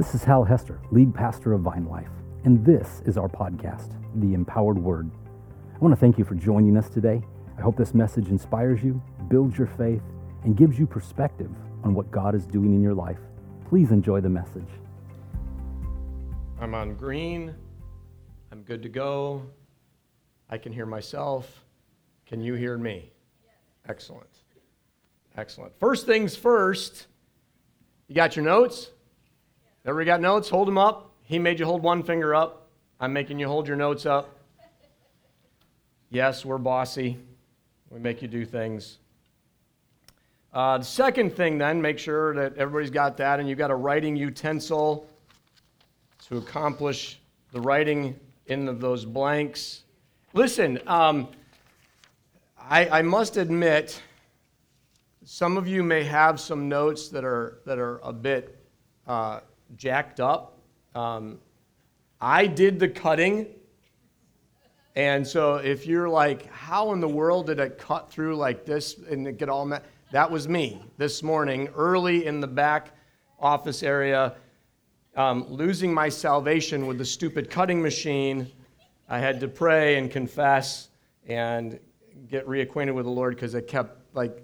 [0.00, 2.08] This is Hal Hester, lead pastor of VineLife,
[2.44, 5.10] and this is our podcast, The Empowered Word.
[5.74, 7.20] I want to thank you for joining us today.
[7.58, 10.00] I hope this message inspires you, builds your faith,
[10.44, 11.50] and gives you perspective
[11.84, 13.18] on what God is doing in your life.
[13.68, 14.70] Please enjoy the message.
[16.58, 17.54] I'm on green.
[18.52, 19.42] I'm good to go.
[20.48, 21.66] I can hear myself.
[22.24, 23.12] Can you hear me?
[23.86, 24.44] Excellent.
[25.36, 25.78] Excellent.
[25.78, 27.06] First things first,
[28.08, 28.92] you got your notes?
[29.86, 30.50] Everybody got notes?
[30.50, 31.10] Hold them up.
[31.22, 32.68] He made you hold one finger up.
[33.00, 34.38] I'm making you hold your notes up.
[36.10, 37.16] Yes, we're bossy.
[37.88, 38.98] We make you do things.
[40.52, 43.74] Uh, the second thing, then, make sure that everybody's got that and you've got a
[43.74, 45.08] writing utensil
[46.28, 47.18] to accomplish
[47.52, 49.84] the writing in the, those blanks.
[50.34, 51.28] Listen, um,
[52.58, 54.02] I, I must admit,
[55.24, 58.62] some of you may have some notes that are, that are a bit
[59.06, 59.40] uh,
[59.76, 60.58] jacked up.
[60.94, 61.38] Um,
[62.20, 63.46] I did the cutting.
[64.96, 68.98] And so if you're like, how in the world did it cut through like this
[69.08, 69.84] and get all met?
[70.12, 72.96] That was me this morning, early in the back
[73.38, 74.34] office area,
[75.16, 78.50] um, losing my salvation with the stupid cutting machine.
[79.08, 80.88] I had to pray and confess
[81.26, 81.78] and
[82.28, 84.42] get reacquainted with the Lord because it kept like,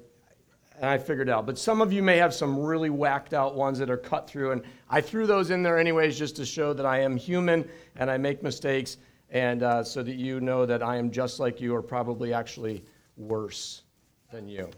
[0.78, 1.46] and I figured out.
[1.46, 4.52] But some of you may have some really whacked out ones that are cut through,
[4.52, 8.10] and I threw those in there anyways just to show that I am human and
[8.10, 8.98] I make mistakes,
[9.30, 12.84] and uh, so that you know that I am just like you, or probably actually
[13.16, 13.82] worse
[14.30, 14.70] than you.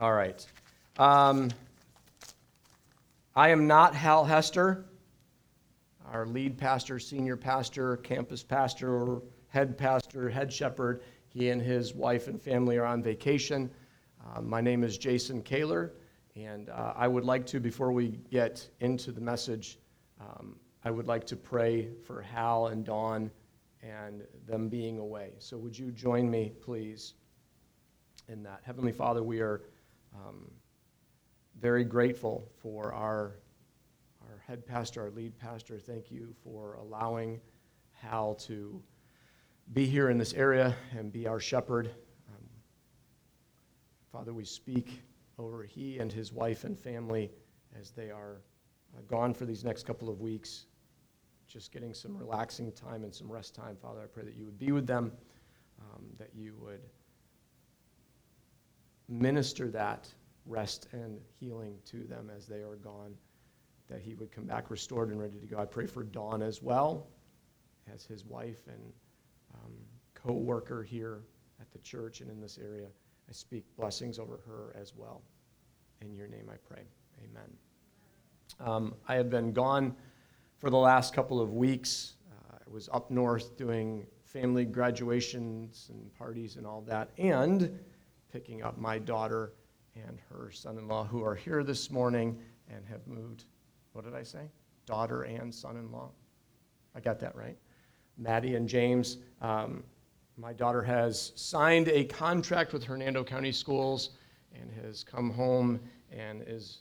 [0.00, 0.44] All right.
[0.98, 1.50] Um,
[3.34, 4.86] I am not Hal Hester,
[6.10, 11.02] our lead pastor, senior pastor, campus pastor, head pastor, head shepherd.
[11.28, 13.70] He and his wife and family are on vacation.
[14.34, 15.92] Uh, my name is Jason Kaler,
[16.34, 19.78] and uh, I would like to, before we get into the message,
[20.20, 23.30] um, I would like to pray for Hal and Dawn
[23.82, 25.34] and them being away.
[25.38, 27.14] So, would you join me, please,
[28.28, 28.62] in that?
[28.64, 29.62] Heavenly Father, we are
[30.14, 30.50] um,
[31.60, 33.36] very grateful for our,
[34.22, 35.78] our head pastor, our lead pastor.
[35.78, 37.40] Thank you for allowing
[37.92, 38.82] Hal to
[39.72, 41.90] be here in this area and be our shepherd.
[44.16, 45.02] Father, we speak
[45.38, 47.30] over he and his wife and family
[47.78, 48.40] as they are
[48.96, 50.64] uh, gone for these next couple of weeks,
[51.46, 53.76] just getting some relaxing time and some rest time.
[53.76, 55.12] Father, I pray that you would be with them,
[55.82, 56.80] um, that you would
[59.06, 60.08] minister that
[60.46, 63.12] rest and healing to them as they are gone,
[63.86, 65.58] that he would come back restored and ready to go.
[65.58, 67.06] I pray for Dawn as well,
[67.92, 68.80] as his wife and
[69.52, 69.72] um,
[70.14, 71.20] co worker here
[71.60, 72.86] at the church and in this area.
[73.28, 75.22] I speak blessings over her as well.
[76.00, 76.82] In your name I pray.
[77.24, 77.50] Amen.
[78.60, 79.94] Um, I had been gone
[80.58, 82.14] for the last couple of weeks.
[82.30, 87.78] Uh, I was up north doing family graduations and parties and all that, and
[88.32, 89.52] picking up my daughter
[89.94, 92.38] and her son in law, who are here this morning
[92.68, 93.44] and have moved.
[93.92, 94.50] What did I say?
[94.84, 96.10] Daughter and son in law.
[96.94, 97.56] I got that right.
[98.18, 99.18] Maddie and James.
[99.40, 99.82] Um,
[100.36, 104.10] my daughter has signed a contract with Hernando County Schools
[104.54, 105.80] and has come home
[106.10, 106.80] and is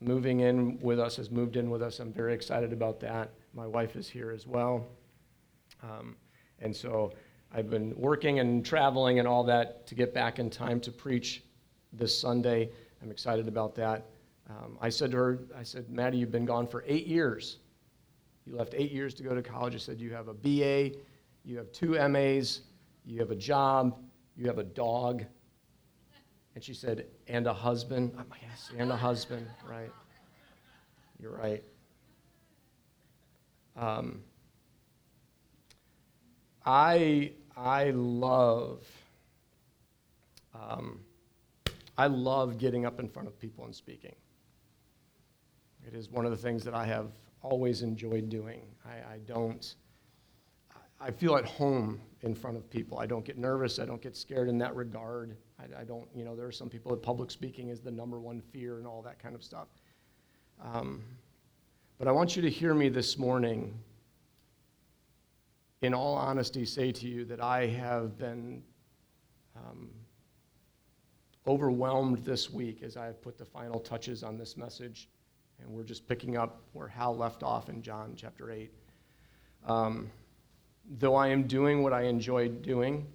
[0.00, 2.00] moving in with us, has moved in with us.
[2.00, 3.30] I'm very excited about that.
[3.52, 4.86] My wife is here as well.
[5.82, 6.16] Um,
[6.60, 7.12] and so
[7.52, 11.42] I've been working and traveling and all that to get back in time to preach
[11.92, 12.70] this Sunday.
[13.02, 14.06] I'm excited about that.
[14.48, 17.58] Um, I said to her, I said, Maddie, you've been gone for eight years.
[18.46, 19.74] You left eight years to go to college.
[19.74, 20.98] I said, You have a BA,
[21.44, 22.60] you have two MAs,
[23.04, 23.98] you have a job,
[24.36, 25.24] you have a dog.
[26.54, 28.12] And she said, And a husband.
[28.18, 29.90] I'm like, Yes, and a husband, right?
[31.20, 31.62] You're right.
[33.76, 34.22] Um,
[36.64, 38.86] I, I love,
[40.54, 41.00] um,
[41.98, 44.14] I love getting up in front of people and speaking.
[45.86, 47.08] It is one of the things that I have
[47.42, 48.62] always enjoyed doing.
[48.86, 49.74] I, I don't,
[51.00, 52.98] I feel at home in front of people.
[52.98, 53.78] I don't get nervous.
[53.78, 55.36] I don't get scared in that regard.
[55.58, 58.18] I, I don't, you know, there are some people that public speaking is the number
[58.18, 59.68] one fear and all that kind of stuff.
[60.62, 61.02] Um,
[61.98, 63.78] but I want you to hear me this morning,
[65.82, 68.62] in all honesty, say to you that I have been
[69.56, 69.90] um,
[71.46, 75.08] overwhelmed this week as I have put the final touches on this message.
[75.60, 78.72] And we're just picking up where Hal left off in John chapter 8.
[79.66, 80.10] Um,
[80.98, 83.06] though I am doing what I enjoy doing,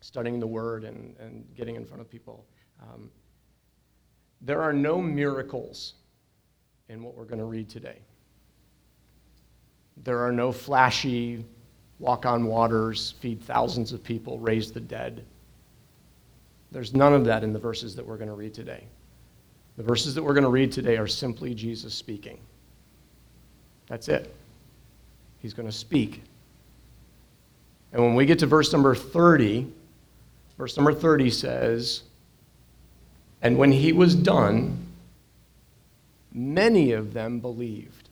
[0.00, 2.44] studying the Word and, and getting in front of people,
[2.80, 3.10] um,
[4.40, 5.94] there are no miracles
[6.88, 7.98] in what we're going to read today.
[10.04, 11.44] There are no flashy
[11.98, 15.24] walk on waters, feed thousands of people, raise the dead.
[16.70, 18.84] There's none of that in the verses that we're going to read today.
[19.76, 22.38] The verses that we're going to read today are simply Jesus speaking.
[23.86, 24.34] That's it.
[25.40, 26.22] He's going to speak.
[27.92, 29.66] And when we get to verse number 30,
[30.56, 32.02] verse number 30 says,
[33.40, 34.86] And when he was done,
[36.32, 38.08] many of them believed.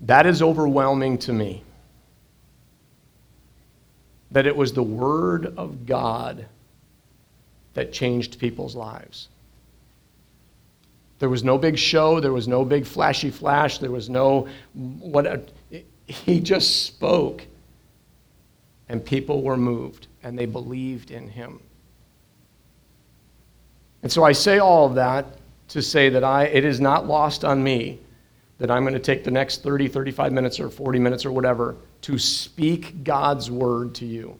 [0.00, 1.62] That is overwhelming to me.
[4.32, 6.46] That it was the Word of God
[7.74, 9.28] that changed people's lives.
[11.24, 15.48] There was no big show, there was no big flashy flash, there was no what
[16.06, 17.46] he just spoke
[18.90, 21.60] and people were moved and they believed in him.
[24.02, 25.38] And so I say all of that
[25.68, 28.00] to say that I it is not lost on me
[28.58, 31.76] that I'm going to take the next 30, 35 minutes or 40 minutes or whatever
[32.02, 34.38] to speak God's word to you.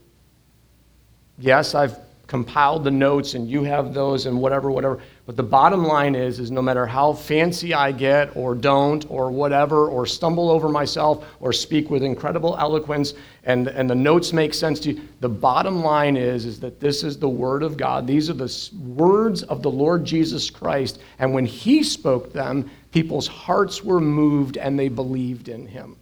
[1.38, 1.96] Yes, I've
[2.34, 4.98] compiled the notes and you have those and whatever, whatever.
[5.24, 9.30] But the bottom line is, is no matter how fancy I get or don't or
[9.30, 13.14] whatever, or stumble over myself or speak with incredible eloquence
[13.44, 17.04] and, and the notes make sense to you, the bottom line is, is that this
[17.04, 18.04] is the word of God.
[18.04, 20.98] These are the words of the Lord Jesus Christ.
[21.20, 25.96] And when he spoke them, people's hearts were moved and they believed in him.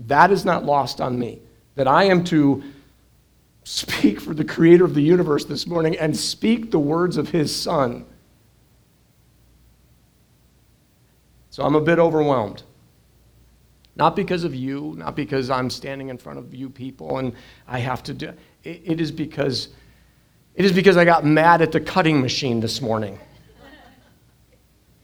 [0.00, 1.40] That is not lost on me.
[1.76, 2.62] That I am to
[3.64, 7.54] speak for the creator of the universe this morning and speak the words of his
[7.54, 8.04] son.
[11.50, 12.62] So I'm a bit overwhelmed.
[13.94, 17.34] Not because of you, not because I'm standing in front of you people and
[17.68, 18.32] I have to do
[18.64, 19.68] it, it is because
[20.54, 23.18] it is because I got mad at the cutting machine this morning.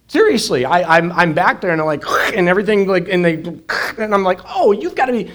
[0.09, 2.03] Seriously, I, I'm, I'm back there and I'm like,
[2.35, 3.35] and everything like, and they,
[3.99, 5.31] and I'm like, oh, you've got to be.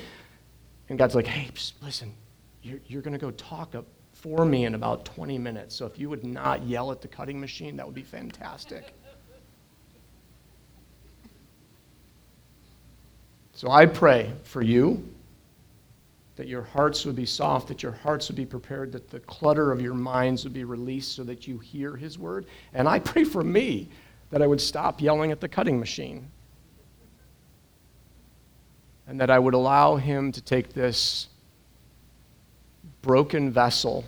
[0.89, 1.49] And God's like, hey,
[1.81, 2.13] listen,
[2.63, 3.75] you're, you're going to go talk
[4.13, 5.75] for me in about 20 minutes.
[5.75, 8.93] So if you would not yell at the cutting machine, that would be fantastic.
[13.53, 15.07] So I pray for you
[16.35, 19.71] that your hearts would be soft, that your hearts would be prepared, that the clutter
[19.71, 22.47] of your minds would be released so that you hear his word.
[22.73, 23.89] And I pray for me
[24.31, 26.27] that I would stop yelling at the cutting machine
[29.05, 31.27] and that I would allow him to take this
[33.03, 34.03] broken vessel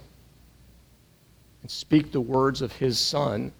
[1.61, 3.51] and speak the words of his son,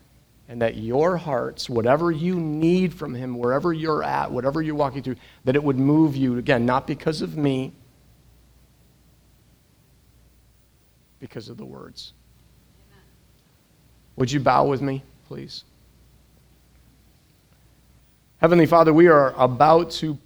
[0.47, 5.03] and that your hearts, whatever you need from him, wherever you're at, whatever you're walking
[5.03, 7.71] through, that it would move you, again, not because of me,
[11.19, 12.13] because of the words.
[14.17, 15.63] Would you bow with me, please?
[18.37, 20.17] Heavenly Father, we are about to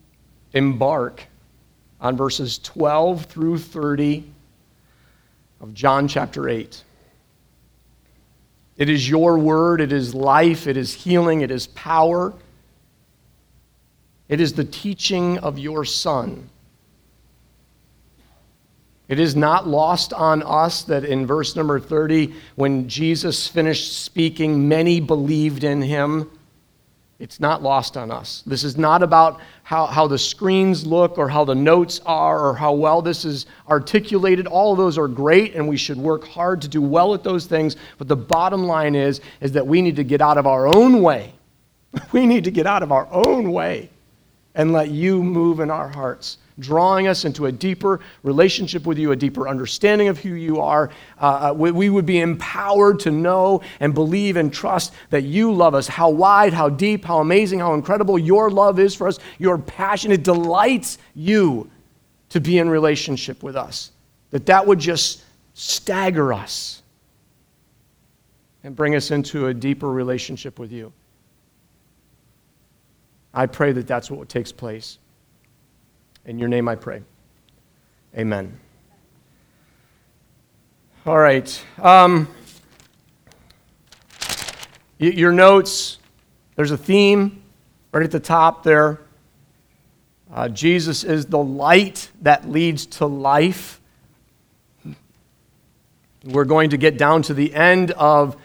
[0.54, 1.24] embark
[2.02, 4.26] on verses 12 through 30
[5.62, 6.84] of John chapter 8.
[8.78, 12.34] It is your word, it is life, it is healing, it is power.
[14.30, 16.50] It is the teaching of your Son.
[19.10, 24.68] It is not lost on us that in verse number 30, when Jesus finished speaking,
[24.68, 26.30] many believed in him.
[27.20, 28.44] It's not lost on us.
[28.46, 32.54] This is not about how, how the screens look or how the notes are or
[32.54, 34.48] how well this is articulated.
[34.48, 37.46] All of those are great, and we should work hard to do well at those
[37.46, 37.76] things.
[37.98, 41.02] But the bottom line is, is that we need to get out of our own
[41.02, 41.34] way.
[42.14, 43.90] We need to get out of our own way
[44.56, 49.12] and let you move in our hearts drawing us into a deeper relationship with you,
[49.12, 50.92] a deeper understanding of who you are.
[51.20, 55.74] Uh, uh we would be empowered to know and believe and trust that you love
[55.74, 55.88] us.
[55.88, 59.20] How wide, how deep, how amazing, how incredible your love is for us.
[59.38, 61.70] Your passion, it delights you
[62.30, 63.92] to be in relationship with us.
[64.32, 66.84] That that would just stagger us
[68.64, 70.92] and bring us into a deeper relationship with you.
[73.34, 74.98] I pray that that's what takes place.
[76.26, 77.02] In your name I pray.
[78.18, 78.60] Amen.
[81.06, 81.66] All right.
[81.78, 82.28] Um,
[84.98, 85.98] your notes,
[86.56, 87.42] there's a theme
[87.92, 89.00] right at the top there.
[90.32, 93.80] Uh, Jesus is the light that leads to life.
[96.24, 98.36] We're going to get down to the end of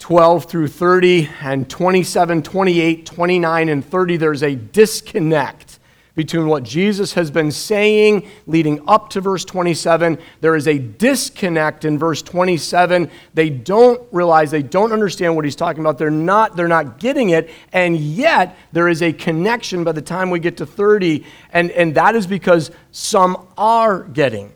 [0.00, 4.16] 12 through 30 and 27, 28, 29, and 30.
[4.16, 5.78] There's a disconnect
[6.14, 10.18] between what Jesus has been saying leading up to verse 27.
[10.40, 13.10] There is a disconnect in verse 27.
[13.34, 15.98] They don't realize, they don't understand what he's talking about.
[15.98, 17.50] They're not, they're not getting it.
[17.72, 21.24] And yet, there is a connection by the time we get to 30.
[21.52, 24.52] And, and that is because some are getting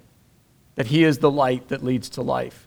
[0.74, 2.63] that he is the light that leads to life.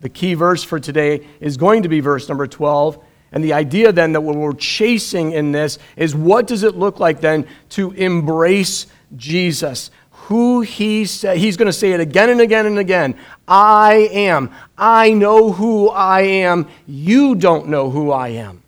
[0.00, 3.02] The key verse for today is going to be verse number 12.
[3.32, 7.00] And the idea then that what we're chasing in this is what does it look
[7.00, 8.86] like then to embrace
[9.16, 9.90] Jesus?
[10.10, 13.16] Who he said, he's going to say it again and again and again.
[13.46, 14.50] I am.
[14.76, 16.68] I know who I am.
[16.86, 18.62] You don't know who I am.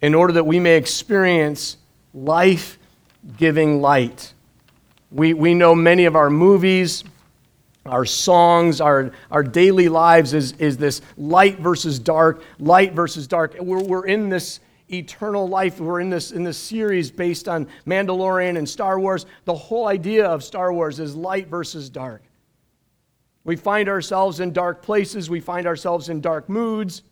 [0.00, 1.78] In order that we may experience
[2.12, 2.78] life
[3.36, 4.32] giving light.
[5.10, 7.04] We, we know many of our movies,
[7.86, 13.56] our songs, our, our daily lives is, is this light versus dark, light versus dark.
[13.60, 14.60] We're, we're in this
[14.92, 15.80] eternal life.
[15.80, 19.26] We're in this, in this series based on Mandalorian and Star Wars.
[19.44, 22.22] The whole idea of Star Wars is light versus dark.
[23.44, 27.02] We find ourselves in dark places, we find ourselves in dark moods.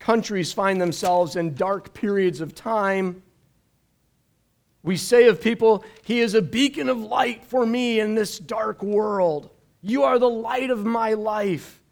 [0.00, 3.22] Countries find themselves in dark periods of time.
[4.82, 8.82] We say of people, He is a beacon of light for me in this dark
[8.82, 9.50] world.
[9.86, 11.82] You are the light of my life.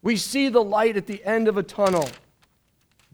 [0.00, 2.08] We see the light at the end of a tunnel.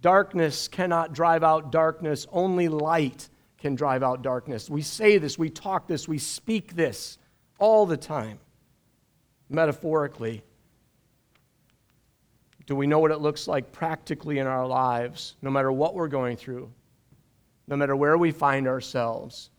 [0.00, 3.28] Darkness cannot drive out darkness, only light
[3.58, 4.70] can drive out darkness.
[4.70, 7.18] We say this, we talk this, we speak this
[7.58, 8.38] all the time,
[9.48, 10.44] metaphorically.
[12.66, 16.06] Do we know what it looks like practically in our lives, no matter what we're
[16.06, 16.70] going through,
[17.66, 19.50] no matter where we find ourselves?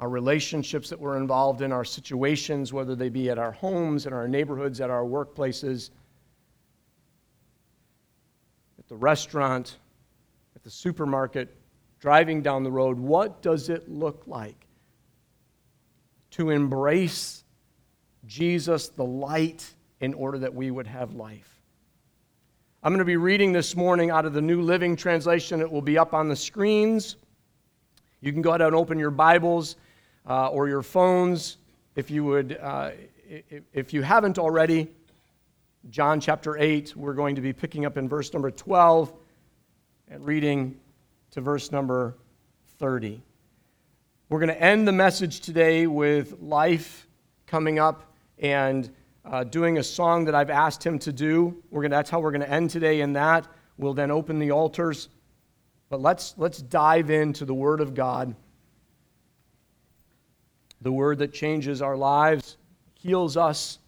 [0.00, 4.12] Our relationships that we're involved in, our situations, whether they be at our homes, in
[4.12, 5.90] our neighborhoods, at our workplaces,
[8.78, 9.76] at the restaurant,
[10.54, 11.54] at the supermarket,
[11.98, 12.96] driving down the road.
[12.98, 14.66] What does it look like
[16.30, 17.42] to embrace
[18.24, 19.68] Jesus, the light,
[20.00, 21.60] in order that we would have life?
[22.84, 25.60] I'm going to be reading this morning out of the New Living Translation.
[25.60, 27.16] It will be up on the screens.
[28.20, 29.74] You can go ahead and open your Bibles
[30.26, 31.58] uh, or your phones,
[31.96, 32.90] if you would, uh,
[33.72, 34.88] if you haven't already,
[35.90, 39.12] John chapter 8, we're going to be picking up in verse number 12
[40.08, 40.78] and reading
[41.30, 42.16] to verse number
[42.78, 43.22] 30.
[44.28, 47.06] We're going to end the message today with life
[47.46, 48.90] coming up and
[49.24, 51.62] uh, doing a song that I've asked him to do.
[51.70, 53.46] We're gonna, that's how we're going to end today in that.
[53.76, 55.08] We'll then open the altars.
[55.88, 58.34] But let's, let's dive into the Word of God
[60.80, 62.56] the word that changes our lives,
[62.94, 63.78] heals us,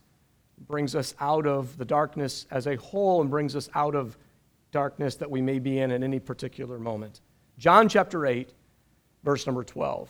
[0.67, 4.17] brings us out of the darkness as a whole, and brings us out of
[4.73, 7.21] darkness that we may be in at any particular moment.
[7.59, 8.53] John chapter 8,
[9.25, 10.09] verse number 12.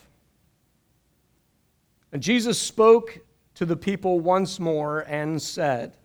[2.13, 3.21] And Jesus spoke
[3.55, 5.97] to the people once more and said,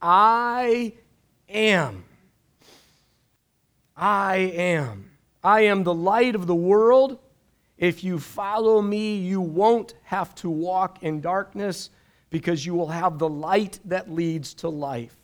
[0.00, 0.94] I
[1.48, 2.04] am.
[3.96, 5.10] I am.
[5.44, 7.18] I am the light of the world.
[7.82, 11.90] If you follow me, you won't have to walk in darkness
[12.30, 15.16] because you will have the light that leads to life.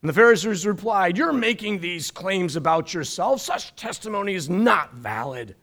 [0.00, 3.40] And the Pharisees replied, You're making these claims about yourself.
[3.40, 5.56] Such testimony is not valid.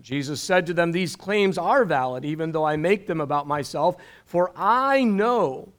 [0.00, 3.96] Jesus said to them, These claims are valid, even though I make them about myself,
[4.24, 5.70] for I know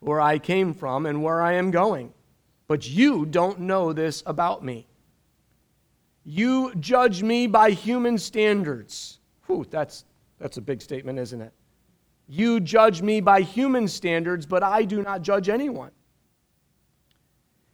[0.00, 2.14] where I came from and where I am going.
[2.68, 4.87] But you don't know this about me.
[6.30, 9.18] You judge me by human standards.
[9.46, 10.04] Whew, that's,
[10.38, 11.54] that's a big statement, isn't it?
[12.28, 15.90] You judge me by human standards, but I do not judge anyone.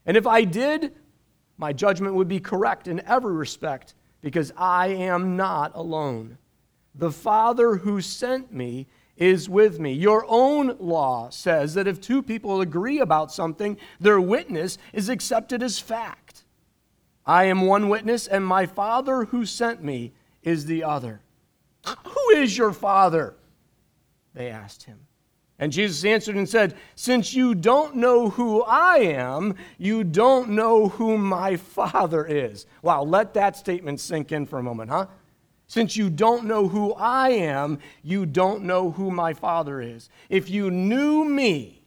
[0.07, 0.95] And if I did,
[1.59, 6.39] my judgment would be correct in every respect because I am not alone.
[6.95, 9.95] The Father who sent me is with me.
[9.95, 15.61] Your own law says that if two people agree about something, their witness is accepted
[15.61, 16.24] as fact.
[17.27, 20.13] I am one witness, and my Father who sent me
[20.43, 21.21] is the other.
[21.87, 23.35] Who is your Father?
[24.35, 25.01] They asked him.
[25.59, 30.89] And Jesus answered and said, Since you don't know who I am, you don't know
[30.89, 32.67] who my Father is.
[32.83, 35.07] Wow, let that statement sink in for a moment, huh?
[35.67, 40.11] Since you don't know who I am, you don't know who my Father is.
[40.29, 41.85] If you knew me,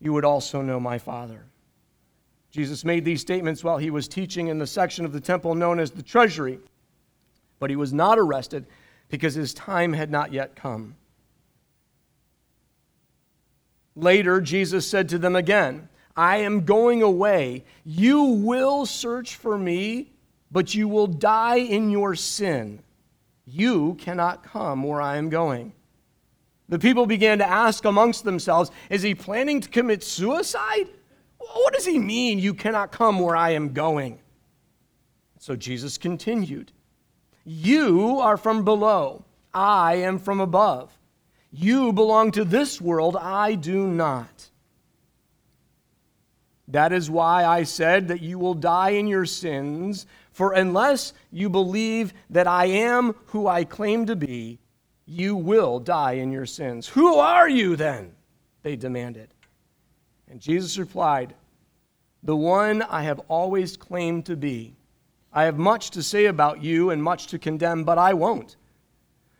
[0.00, 1.47] you would also know my Father.
[2.50, 5.78] Jesus made these statements while he was teaching in the section of the temple known
[5.78, 6.58] as the treasury,
[7.58, 8.66] but he was not arrested
[9.08, 10.96] because his time had not yet come.
[13.94, 17.64] Later, Jesus said to them again, I am going away.
[17.84, 20.12] You will search for me,
[20.50, 22.82] but you will die in your sin.
[23.44, 25.72] You cannot come where I am going.
[26.68, 30.88] The people began to ask amongst themselves, Is he planning to commit suicide?
[31.52, 34.20] What does he mean, you cannot come where I am going?
[35.38, 36.72] So Jesus continued,
[37.44, 39.24] You are from below,
[39.54, 40.96] I am from above.
[41.50, 44.50] You belong to this world, I do not.
[46.68, 51.48] That is why I said that you will die in your sins, for unless you
[51.48, 54.58] believe that I am who I claim to be,
[55.06, 56.88] you will die in your sins.
[56.88, 58.12] Who are you then?
[58.62, 59.32] They demanded.
[60.30, 61.34] And Jesus replied,
[62.22, 64.76] The one I have always claimed to be.
[65.32, 68.56] I have much to say about you and much to condemn, but I won't.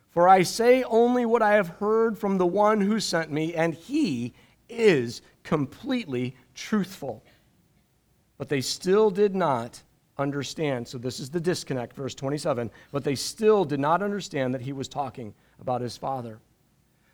[0.09, 3.73] For I say only what I have heard from the one who sent me, and
[3.73, 4.33] he
[4.67, 7.23] is completely truthful.
[8.37, 9.81] But they still did not
[10.17, 10.87] understand.
[10.87, 12.71] So this is the disconnect, verse 27.
[12.91, 16.39] But they still did not understand that he was talking about his Father.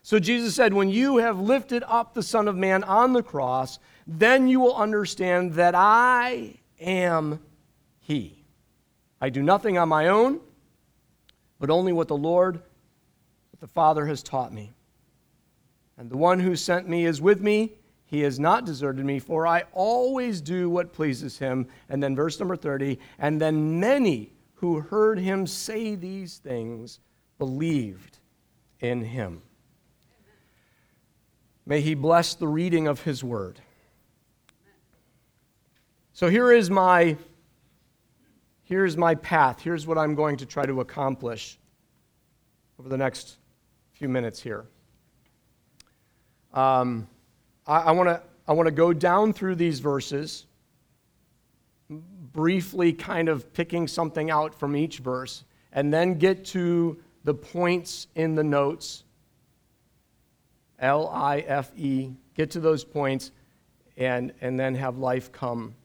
[0.05, 3.79] So Jesus said, When you have lifted up the Son of Man on the cross,
[4.05, 7.39] then you will understand that I am
[8.01, 8.45] He.
[9.19, 10.41] I do nothing on my own,
[11.59, 14.73] but only what the Lord, what the Father has taught me.
[15.97, 17.71] And the one who sent me is with me.
[18.05, 21.65] He has not deserted me, for I always do what pleases him.
[21.89, 26.99] And then, verse number 30 and then many who heard him say these things
[27.39, 28.19] believed
[28.79, 29.41] in him.
[31.65, 33.59] May he bless the reading of his word.
[36.13, 37.17] So here is my
[38.63, 39.61] here's my path.
[39.61, 41.57] Here's what I'm going to try to accomplish
[42.79, 43.37] over the next
[43.93, 44.65] few minutes here.
[46.53, 47.07] Um,
[47.65, 50.45] I, I want to I want to go down through these verses,
[51.89, 58.05] briefly kind of picking something out from each verse, and then get to the points
[58.13, 59.04] in the notes
[60.79, 63.31] L I F E, get to those points,
[63.97, 65.75] and, and then have life come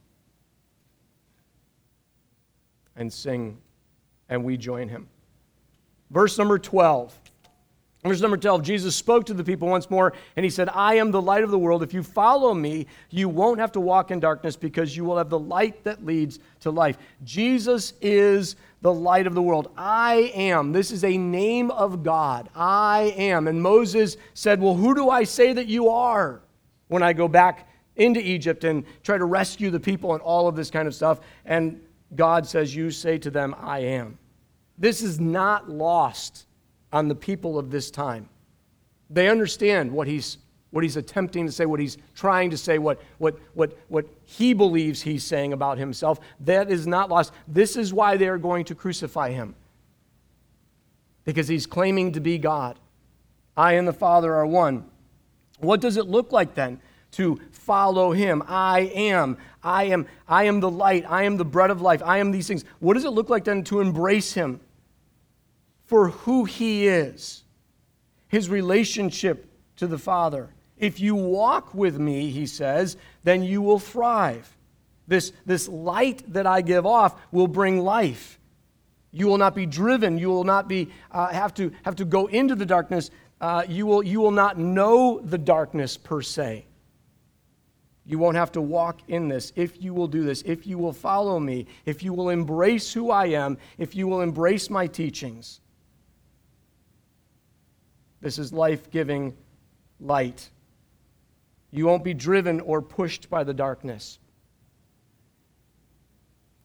[2.96, 3.58] and sing,
[4.28, 5.08] and we join him.
[6.10, 7.19] Verse number 12.
[8.02, 11.10] Verse number 12, Jesus spoke to the people once more, and he said, I am
[11.10, 11.82] the light of the world.
[11.82, 15.28] If you follow me, you won't have to walk in darkness because you will have
[15.28, 16.96] the light that leads to life.
[17.24, 19.70] Jesus is the light of the world.
[19.76, 20.72] I am.
[20.72, 22.48] This is a name of God.
[22.54, 23.46] I am.
[23.48, 26.40] And Moses said, Well, who do I say that you are
[26.88, 30.56] when I go back into Egypt and try to rescue the people and all of
[30.56, 31.20] this kind of stuff?
[31.44, 31.82] And
[32.16, 34.16] God says, You say to them, I am.
[34.78, 36.46] This is not lost
[36.92, 38.28] on the people of this time.
[39.08, 40.38] They understand what he's
[40.70, 44.52] what he's attempting to say, what he's trying to say, what, what, what, what he
[44.52, 47.32] believes he's saying about himself, that is not lost.
[47.48, 49.54] This is why they are going to crucify him.
[51.24, 52.78] Because he's claiming to be God.
[53.56, 54.84] I and the Father are one.
[55.58, 56.80] What does it look like then
[57.12, 58.42] to follow him?
[58.46, 59.36] I am.
[59.62, 60.06] I am.
[60.28, 61.04] I am the light.
[61.08, 62.00] I am the bread of life.
[62.04, 62.64] I am these things.
[62.78, 64.60] What does it look like then to embrace him
[65.90, 67.42] for who he is?
[68.28, 70.50] His relationship to the Father
[70.80, 74.56] if you walk with me, he says, then you will thrive.
[75.06, 78.40] This, this light that I give off will bring life.
[79.12, 80.16] You will not be driven.
[80.16, 83.10] You will not be, uh, have, to, have to go into the darkness.
[83.40, 86.64] Uh, you, will, you will not know the darkness per se.
[88.06, 90.94] You won't have to walk in this if you will do this, if you will
[90.94, 95.60] follow me, if you will embrace who I am, if you will embrace my teachings.
[98.20, 99.36] This is life giving
[100.00, 100.50] light.
[101.70, 104.18] You won't be driven or pushed by the darkness.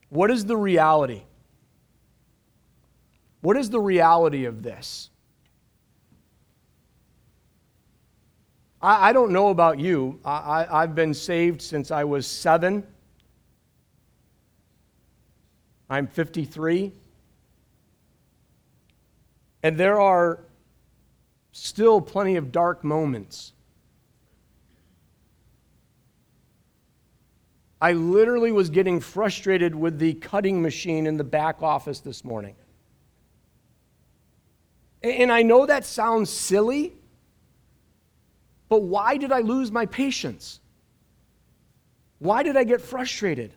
[0.08, 1.22] What is the reality?
[3.40, 5.10] What is the reality of this?
[8.82, 10.20] I, I don't know about you.
[10.24, 12.86] I, I, I've been saved since I was seven.
[15.88, 16.92] I'm 53.
[19.62, 20.45] And there are
[21.56, 23.52] still plenty of dark moments
[27.80, 32.54] I literally was getting frustrated with the cutting machine in the back office this morning.
[35.02, 36.94] And I know that sounds silly,
[38.68, 40.60] but why did I lose my patience?
[42.18, 43.52] Why did I get frustrated?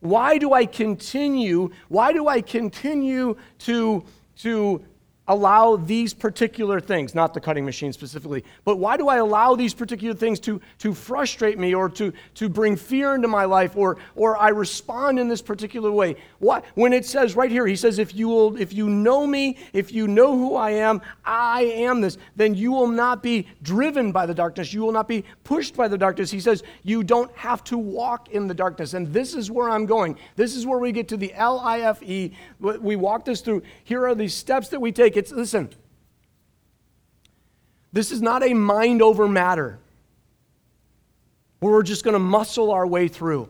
[0.00, 1.70] Why do I continue?
[1.88, 4.04] Why do I continue to,
[4.38, 4.84] to
[5.26, 9.72] allow these particular things, not the cutting machine specifically, but why do I allow these
[9.72, 13.96] particular things to, to frustrate me or to, to bring fear into my life or,
[14.16, 16.16] or I respond in this particular way?
[16.40, 19.56] What, when it says right here, he says, if you, will, if you know me,
[19.72, 24.12] if you know who I am, I am this, then you will not be driven
[24.12, 24.74] by the darkness.
[24.74, 26.30] You will not be pushed by the darkness.
[26.30, 28.92] He says, you don't have to walk in the darkness.
[28.92, 30.18] And this is where I'm going.
[30.36, 32.32] This is where we get to the L I F E.
[32.60, 33.62] We walk this through.
[33.84, 35.70] Here are these steps that we take it's, listen,
[37.92, 39.78] this is not a mind over matter
[41.60, 43.48] where we're just going to muscle our way through.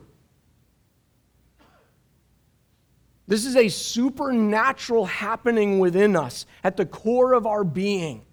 [3.26, 8.24] This is a supernatural happening within us at the core of our being.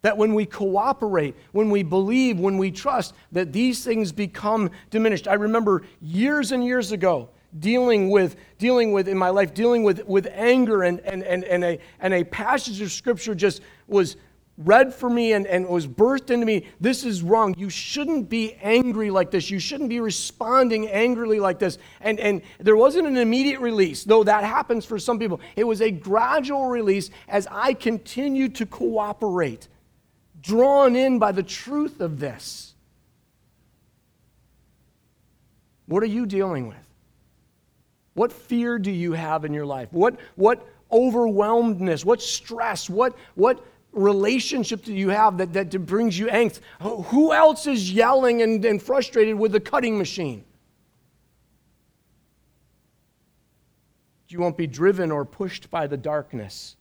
[0.00, 5.28] That when we cooperate, when we believe, when we trust, that these things become diminished.
[5.28, 10.06] I remember years and years ago, dealing with, dealing with in my life, dealing with,
[10.06, 14.16] with anger, and, and, and, and, a, and a passage of scripture just was
[14.58, 16.66] read for me and, and was birthed into me.
[16.80, 17.54] This is wrong.
[17.56, 19.50] You shouldn't be angry like this.
[19.50, 21.78] You shouldn't be responding angrily like this.
[22.00, 25.40] And, and there wasn't an immediate release, though that happens for some people.
[25.56, 29.68] It was a gradual release as I continued to cooperate,
[30.40, 32.74] drawn in by the truth of this.
[35.86, 36.91] What are you dealing with?
[38.14, 39.88] What fear do you have in your life?
[39.92, 42.04] What, what overwhelmedness?
[42.04, 42.90] What stress?
[42.90, 46.60] What, what relationship do you have that, that brings you angst?
[46.80, 50.44] Who else is yelling and, and frustrated with the cutting machine?
[54.28, 56.76] You won't be driven or pushed by the darkness.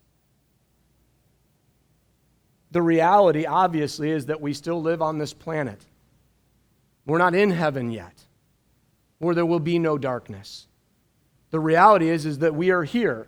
[2.72, 5.86] The reality, obviously, is that we still live on this planet.
[7.06, 8.24] We're not in heaven yet,
[9.20, 10.68] where there will be no darkness.
[11.52, 13.28] The reality is, is that we are here.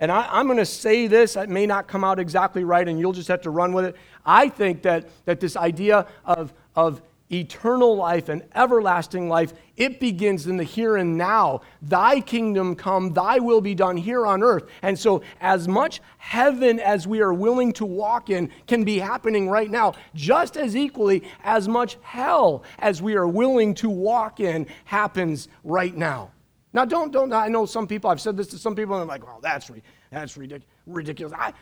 [0.00, 3.00] And I, am going to say this, it may not come out exactly right, and
[3.00, 3.96] you'll just have to run with it.
[4.24, 10.46] I think that, that this idea of, of eternal life and everlasting life, it begins
[10.46, 11.62] in the here and now.
[11.82, 14.68] Thy kingdom come, thy will be done here on earth.
[14.82, 19.48] And so, as much heaven as we are willing to walk in can be happening
[19.48, 24.66] right now, just as equally as much hell as we are willing to walk in
[24.84, 26.30] happens right now.
[26.72, 29.16] Now, don't, don't, I know some people, I've said this to some people, and they're
[29.16, 29.70] like, well, that's,
[30.10, 31.32] that's ridic- ridiculous.
[31.36, 31.52] I,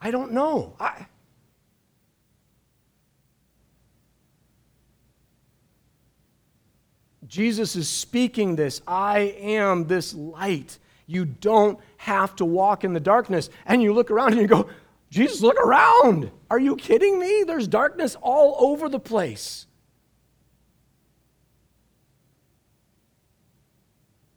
[0.00, 0.76] I don't know.
[0.78, 1.06] I,
[7.28, 10.78] Jesus is speaking this I am this light.
[11.06, 13.50] You don't have to walk in the darkness.
[13.66, 14.68] And you look around and you go,
[15.10, 16.30] Jesus, look around.
[16.50, 17.44] Are you kidding me?
[17.46, 19.66] There's darkness all over the place.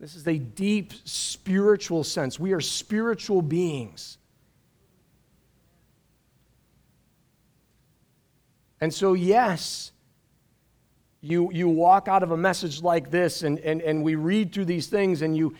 [0.01, 2.39] This is a deep spiritual sense.
[2.39, 4.17] We are spiritual beings.
[8.81, 9.91] And so, yes,
[11.21, 14.65] you, you walk out of a message like this, and, and, and we read through
[14.65, 15.53] these things, and you,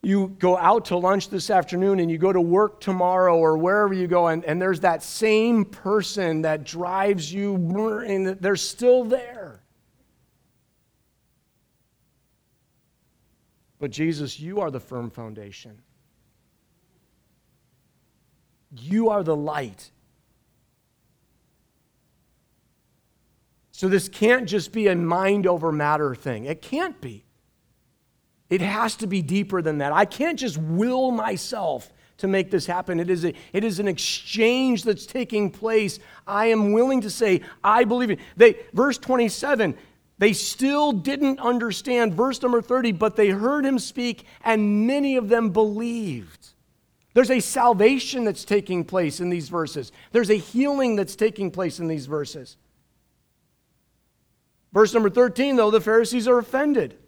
[0.00, 3.92] you go out to lunch this afternoon, and you go to work tomorrow, or wherever
[3.92, 7.56] you go, and, and there's that same person that drives you,
[8.06, 9.35] and they're still there.
[13.86, 15.80] But Jesus, you are the firm foundation.
[18.76, 19.92] You are the light.
[23.70, 26.46] So this can't just be a mind over matter thing.
[26.46, 27.26] It can't be.
[28.50, 29.92] It has to be deeper than that.
[29.92, 32.98] I can't just will myself to make this happen.
[32.98, 36.00] It is, a, it is an exchange that's taking place.
[36.26, 38.18] I am willing to say, I believe it.
[38.36, 39.76] They, verse 27
[40.18, 45.28] they still didn't understand verse number 30, but they heard him speak, and many of
[45.28, 46.48] them believed.
[47.12, 51.80] There's a salvation that's taking place in these verses, there's a healing that's taking place
[51.80, 52.56] in these verses.
[54.72, 56.98] Verse number 13, though, the Pharisees are offended.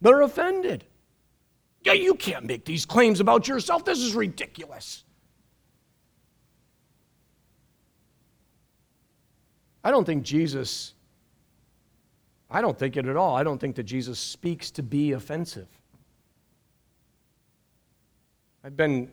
[0.00, 0.84] They're offended.
[1.82, 3.84] Yeah, you can't make these claims about yourself.
[3.84, 5.04] This is ridiculous.
[9.82, 10.94] I don't think Jesus,
[12.50, 13.36] I don't think it at all.
[13.36, 15.68] I don't think that Jesus speaks to be offensive.
[18.62, 19.10] I've been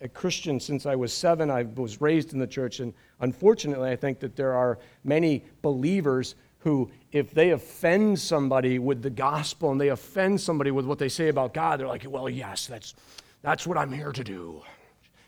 [0.00, 1.50] a Christian since I was seven.
[1.50, 6.34] I was raised in the church, and unfortunately, I think that there are many believers
[6.58, 11.08] who, if they offend somebody with the gospel and they offend somebody with what they
[11.08, 12.94] say about God, they're like, well, yes, that's,
[13.42, 14.62] that's what I'm here to do.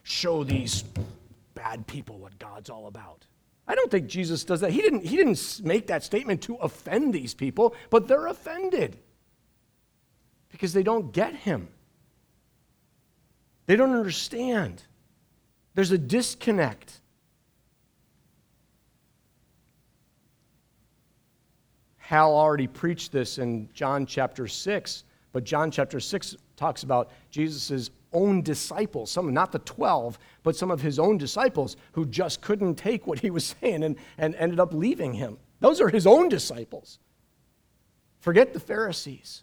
[0.02, 0.84] Show these
[1.54, 3.24] bad people what God's all about.
[3.70, 4.72] I don't think Jesus does that.
[4.72, 8.98] He didn't, he didn't make that statement to offend these people, but they're offended.
[10.48, 11.68] because they don't get him.
[13.66, 14.82] They don't understand.
[15.74, 17.00] There's a disconnect.
[21.98, 27.90] Hal already preached this in John chapter 6, but John chapter 6 talks about Jesus'
[28.12, 32.74] own disciples, some not the 12, but some of his own disciples who just couldn't
[32.74, 35.38] take what he was saying and, and ended up leaving him.
[35.60, 36.98] Those are his own disciples.
[38.20, 39.42] Forget the Pharisees.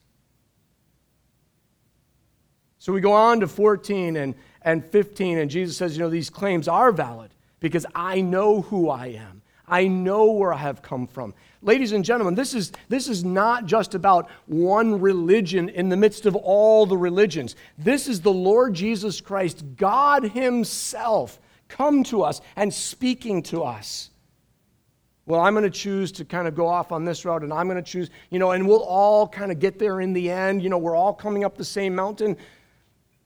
[2.79, 6.29] So we go on to 14 and, and 15, and Jesus says, You know, these
[6.29, 9.36] claims are valid because I know who I am.
[9.67, 11.33] I know where I have come from.
[11.61, 16.25] Ladies and gentlemen, this is, this is not just about one religion in the midst
[16.25, 17.55] of all the religions.
[17.77, 24.09] This is the Lord Jesus Christ, God Himself, come to us and speaking to us.
[25.25, 27.67] Well, I'm going to choose to kind of go off on this route, and I'm
[27.67, 30.63] going to choose, you know, and we'll all kind of get there in the end.
[30.63, 32.37] You know, we're all coming up the same mountain.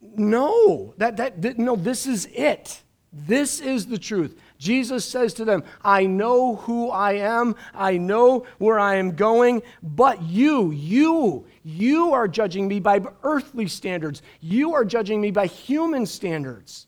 [0.01, 2.82] No, that, that, no, this is it.
[3.13, 4.39] This is the truth.
[4.62, 9.63] Jesus says to them, I know who I am, I know where I am going,
[9.82, 14.21] but you, you, you are judging me by earthly standards.
[14.39, 16.86] You are judging me by human standards.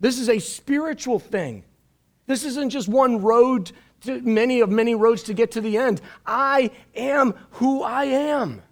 [0.00, 1.64] This is a spiritual thing.
[2.26, 3.72] This isn't just one road
[4.04, 6.00] to many of many roads to get to the end.
[6.24, 8.62] I am who I am.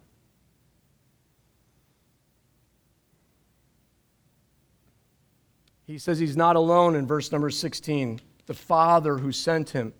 [5.93, 8.19] He says he's not alone in verse number 16.
[8.47, 9.93] The Father who sent him.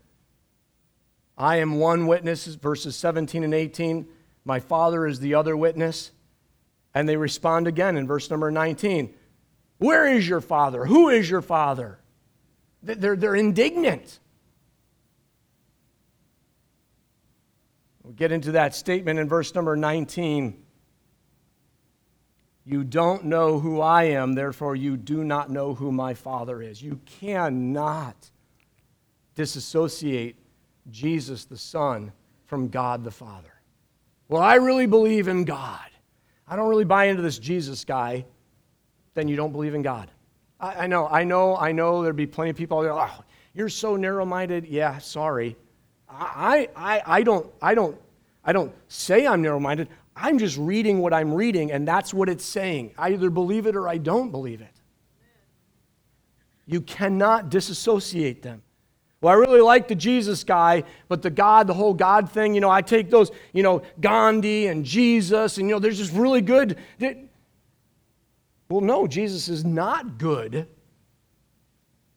[1.38, 4.08] I am one witness, verses 17 and 18.
[4.44, 6.10] My Father is the other witness.
[6.96, 9.14] And they respond again in verse number 19.
[9.78, 10.84] Where is your Father?
[10.86, 12.00] Who is your Father?
[12.82, 14.18] They're, they're indignant.
[18.02, 20.63] We get into that statement in verse number 19.
[22.66, 26.82] You don't know who I am, therefore you do not know who my Father is.
[26.82, 28.16] You cannot
[29.36, 30.38] disassociate
[30.90, 32.12] Jesus the Son
[32.46, 33.54] from God the Father.
[34.30, 35.90] Well, I really believe in God.
[36.48, 38.26] I don't really buy into this Jesus guy.
[39.14, 40.10] Then you don't believe in God.
[40.60, 43.24] I, I know, I know, I know there'd be plenty of people out there, oh,
[43.54, 44.66] you're so narrow minded.
[44.66, 45.56] Yeah, sorry.
[46.10, 48.00] I, I, I, don't, I, don't,
[48.44, 49.90] I don't say I'm narrow minded.
[50.16, 52.94] I'm just reading what I'm reading, and that's what it's saying.
[52.98, 54.68] I either believe it or I don't believe it.
[56.66, 58.62] You cannot disassociate them.
[59.22, 62.62] Well, I really like the Jesus guy, but the God, the whole God thing, you
[62.62, 66.42] know, I take those, you know, Gandhi and Jesus, and, you know, they're just really
[66.42, 66.78] good.
[68.70, 70.68] Well, no, Jesus is not good.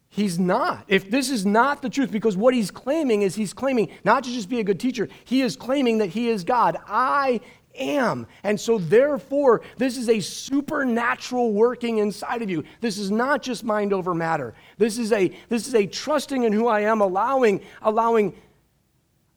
[0.09, 0.85] He's not.
[0.89, 4.31] If this is not the truth, because what he's claiming is he's claiming not to
[4.31, 6.77] just be a good teacher, he is claiming that he is God.
[6.89, 7.41] I
[7.79, 8.27] am.
[8.43, 12.65] And so, therefore, this is a supernatural working inside of you.
[12.81, 14.55] This is not just mind over matter.
[14.79, 18.35] This is a, this is a trusting in who I am, allowing, allowing,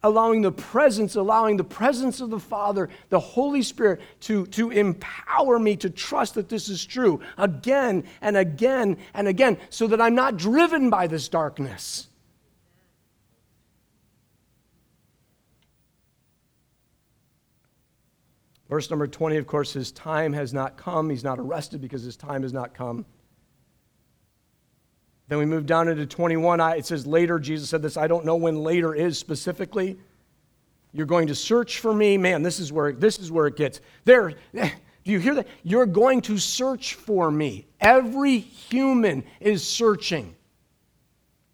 [0.04, 5.60] allowing the presence, allowing the presence of the Father, the Holy Spirit to, to empower
[5.60, 10.15] me to trust that this is true again and again and again so that I'm
[10.15, 12.09] not driven by this darkness.
[18.69, 21.10] Verse number 20, of course, his time has not come.
[21.10, 23.05] He's not arrested because his time has not come.
[25.27, 26.60] Then we move down into 21.
[26.77, 27.97] It says, Later, Jesus said this.
[27.97, 29.97] I don't know when later is specifically.
[30.91, 32.17] You're going to search for me.
[32.17, 33.82] Man, this is where, this is where it gets.
[34.05, 34.71] There, do
[35.03, 35.47] you hear that?
[35.63, 37.67] You're going to search for me.
[37.79, 40.36] Every human is searching.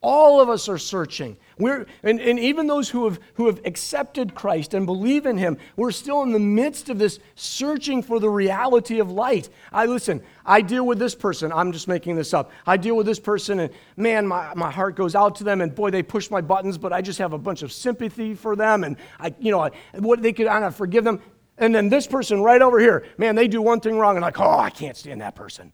[0.08, 1.36] All of us are searching.
[1.58, 5.58] We're, and, and even those who have, who have accepted Christ and believe in Him,
[5.78, 9.50] we're still in the midst of this searching for the reality of light.
[9.74, 11.52] I listen, I deal with this person.
[11.52, 12.52] I'm just making this up.
[12.68, 15.74] I deal with this person, and man, my, my heart goes out to them, and
[15.74, 18.84] boy, they push my buttons, but I just have a bunch of sympathy for them,
[18.84, 21.20] and I, you know, I, what they could, I forgive them.
[21.58, 24.40] And then this person right over here, man, they do one thing wrong, and like,
[24.40, 25.72] oh, I can't stand that person.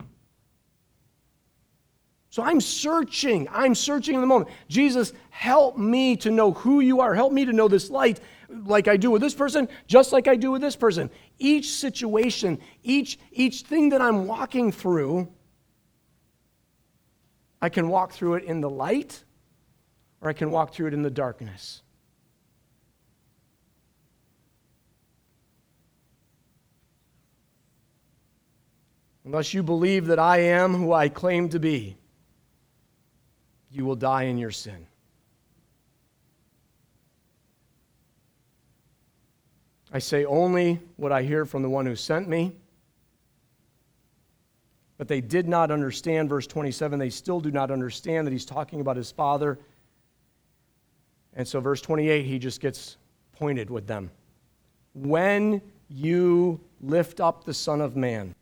[2.32, 3.50] So I'm searching.
[3.52, 4.50] I'm searching in the moment.
[4.70, 7.14] Jesus, help me to know who you are.
[7.14, 10.38] Help me to know this light like I do with this person, just like I
[10.38, 11.10] do with this person.
[11.40, 15.28] Each situation, each, each thing that I'm walking through,
[17.62, 19.26] I can walk through it in the light
[20.22, 21.82] or I can walk through it in the darkness.
[29.26, 31.98] Unless you believe that I am who I claim to be
[33.72, 34.86] you will die in your sin.
[39.94, 42.54] I say only what I hear from the one who sent me.
[44.98, 48.82] But they did not understand, verse 27, they still do not understand that he's talking
[48.82, 49.60] about his Father.
[51.34, 52.98] And so, verse 28, he just gets
[53.34, 54.12] pointed with them.
[54.94, 58.36] When you lift up the Son of Man,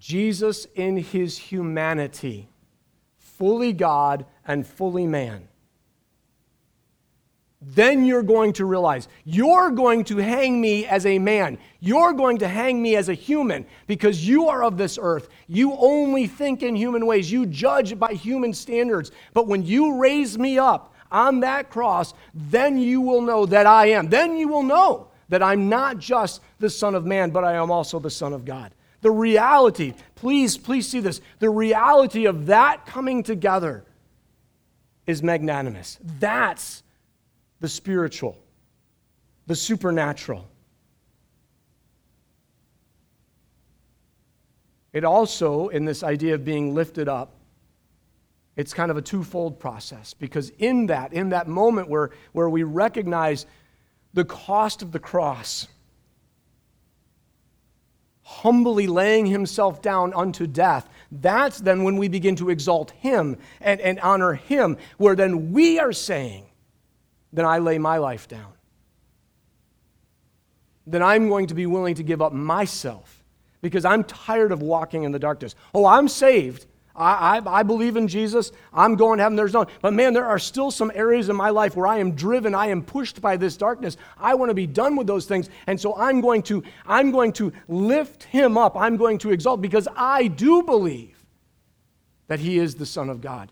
[0.00, 2.48] Jesus in his humanity,
[3.18, 5.46] fully God and fully man,
[7.62, 11.58] then you're going to realize you're going to hang me as a man.
[11.78, 15.28] You're going to hang me as a human because you are of this earth.
[15.46, 17.30] You only think in human ways.
[17.30, 19.12] You judge by human standards.
[19.34, 23.90] But when you raise me up on that cross, then you will know that I
[23.90, 24.08] am.
[24.08, 27.70] Then you will know that I'm not just the Son of Man, but I am
[27.70, 28.72] also the Son of God.
[29.00, 31.20] The reality, please, please see this.
[31.38, 33.84] The reality of that coming together
[35.06, 35.98] is magnanimous.
[36.18, 36.82] That's
[37.60, 38.36] the spiritual,
[39.46, 40.46] the supernatural.
[44.92, 47.34] It also, in this idea of being lifted up,
[48.56, 52.64] it's kind of a twofold process because in that, in that moment where, where we
[52.64, 53.46] recognize
[54.12, 55.68] the cost of the cross,
[58.30, 63.80] humbly laying himself down unto death, that's then when we begin to exalt him and,
[63.80, 66.44] and honor him, where then we are saying,
[67.32, 68.52] then I lay my life down.
[70.86, 73.24] Then I'm going to be willing to give up myself
[73.62, 75.56] because I'm tired of walking in the darkness.
[75.74, 76.66] Oh, I'm saved.
[76.94, 78.52] I, I, I, believe in Jesus.
[78.72, 79.36] I'm going to heaven.
[79.36, 82.12] There's no, but man, there are still some areas in my life where I am
[82.12, 82.54] driven.
[82.54, 83.96] I am pushed by this darkness.
[84.18, 87.32] I want to be done with those things, and so I'm going to, I'm going
[87.34, 88.76] to lift him up.
[88.76, 91.16] I'm going to exalt because I do believe
[92.26, 93.50] that he is the Son of God,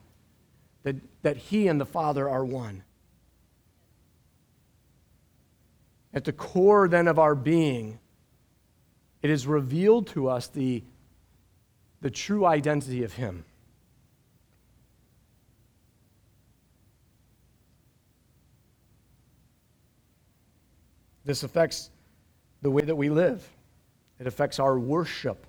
[0.82, 2.82] that, that he and the Father are one.
[6.12, 7.98] At the core, then, of our being,
[9.22, 10.82] it is revealed to us the,
[12.00, 13.44] the true identity of Him.
[21.24, 21.90] This affects
[22.62, 23.46] the way that we live.
[24.18, 25.46] It affects our worship,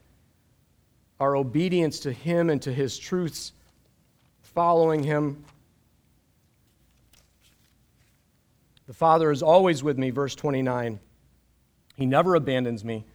[1.20, 3.54] our obedience to Him and to His truths,
[4.42, 5.44] following Him.
[8.88, 11.00] The Father is always with me, verse 29.
[11.96, 13.06] He never abandons me.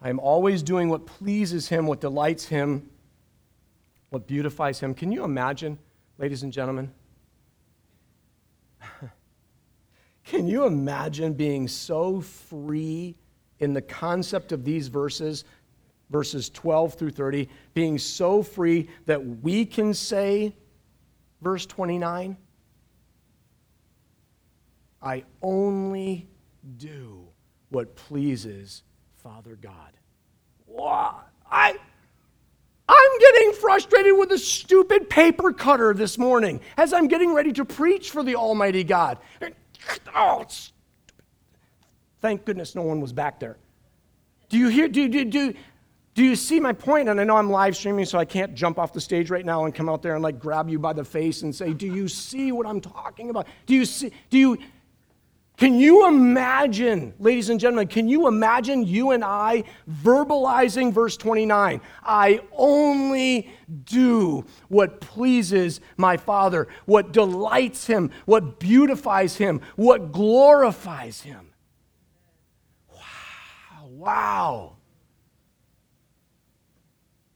[0.00, 2.88] I am always doing what pleases Him, what delights Him,
[4.10, 4.94] what beautifies Him.
[4.94, 5.78] Can you imagine,
[6.18, 6.92] ladies and gentlemen?
[10.24, 13.16] Can you imagine being so free
[13.58, 15.44] in the concept of these verses,
[16.10, 20.54] verses 12 through 30, being so free that we can say,
[21.40, 22.36] verse 29?
[25.02, 26.28] I only
[26.76, 27.26] do
[27.70, 28.82] what pleases
[29.28, 29.92] Father God.
[31.50, 31.76] I,
[32.88, 37.64] I'm getting frustrated with a stupid paper cutter this morning as I'm getting ready to
[37.66, 39.18] preach for the Almighty God.
[40.16, 40.46] Oh,
[42.22, 43.58] thank goodness no one was back there.
[44.48, 44.88] Do you hear?
[44.88, 45.52] Do, do, do,
[46.14, 47.10] do you see my point?
[47.10, 49.66] And I know I'm live streaming, so I can't jump off the stage right now
[49.66, 52.08] and come out there and like grab you by the face and say, Do you
[52.08, 53.46] see what I'm talking about?
[53.66, 54.10] Do you see?
[54.30, 54.58] Do you?
[55.58, 61.80] Can you imagine, ladies and gentlemen, can you imagine you and I verbalizing verse 29?
[62.04, 63.50] I only
[63.84, 71.48] do what pleases my Father, what delights him, what beautifies him, what glorifies him.
[72.94, 74.76] Wow, wow.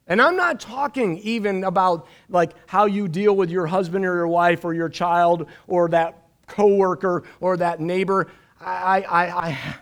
[0.06, 4.28] And I'm not talking even about like how you deal with your husband or your
[4.28, 6.21] wife or your child or that
[6.52, 8.30] coworker or that neighbor.
[8.60, 9.76] I, I, I,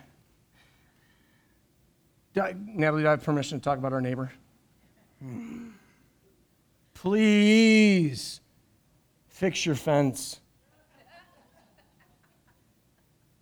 [2.40, 4.32] I, Natalie, do I have permission to talk about our neighbor?
[5.22, 5.68] Hmm.
[6.94, 8.40] Please
[9.28, 10.40] fix your fence.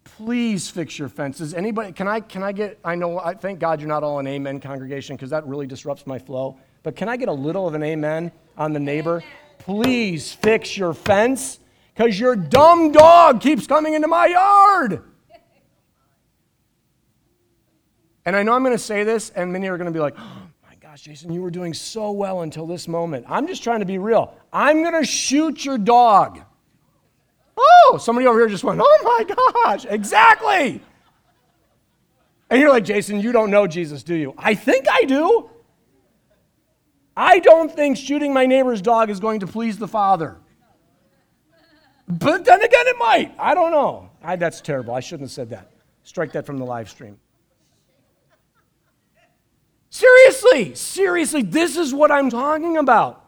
[0.04, 1.54] Please fix your fences.
[1.54, 4.26] Anybody, can I, can I get, I know, I thank God you're not all an
[4.26, 6.58] amen congregation because that really disrupts my flow.
[6.82, 9.22] But can I get a little of an amen on the neighbor?
[9.58, 11.60] Please fix your fence
[11.98, 15.02] because your dumb dog keeps coming into my yard.
[18.25, 20.14] And I know I'm going to say this, and many are going to be like,
[20.16, 23.27] oh my gosh, Jason, you were doing so well until this moment.
[23.29, 24.33] I'm just trying to be real.
[24.52, 26.40] I'm going to shoot your dog.
[27.56, 30.81] Oh, somebody over here just went, oh my gosh, exactly.
[32.48, 34.35] And you're like, Jason, you don't know Jesus, do you?
[34.38, 35.50] I think I do.
[37.16, 40.38] I don't think shooting my neighbor's dog is going to please the Father.
[42.09, 43.35] But then again, it might.
[43.38, 44.11] I don't know.
[44.23, 44.94] I, that's terrible.
[44.94, 45.71] I shouldn't have said that.
[46.04, 47.19] Strike that from the live stream.
[49.90, 53.27] Seriously, seriously, this is what I'm talking about.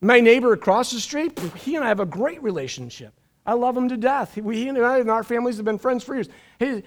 [0.00, 3.12] My neighbor across the street, he and I have a great relationship.
[3.44, 4.36] I love him to death.
[4.38, 6.28] We, he and I and our families have been friends for years.
[6.58, 6.82] His,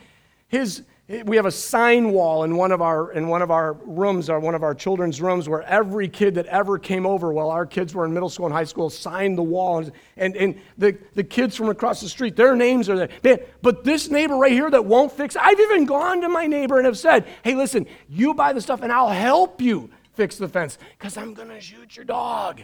[0.47, 4.29] his, we have a sign wall in one of our in one of our rooms
[4.29, 7.65] or one of our children's rooms where every kid that ever came over while our
[7.65, 9.79] kids were in middle school and high school signed the wall.
[9.79, 13.09] And, and, and the, the kids from across the street their names are there.
[13.21, 16.77] Man, but this neighbor right here that won't fix i've even gone to my neighbor
[16.77, 20.47] and have said hey listen you buy the stuff and i'll help you fix the
[20.47, 22.61] fence because i'm going to shoot your dog.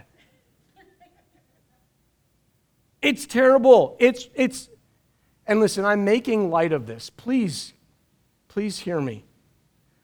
[3.01, 3.95] It's terrible.
[3.99, 4.69] It's it's
[5.45, 7.09] and listen i'm making light of this.
[7.09, 7.73] Please
[8.49, 9.23] Please hear me.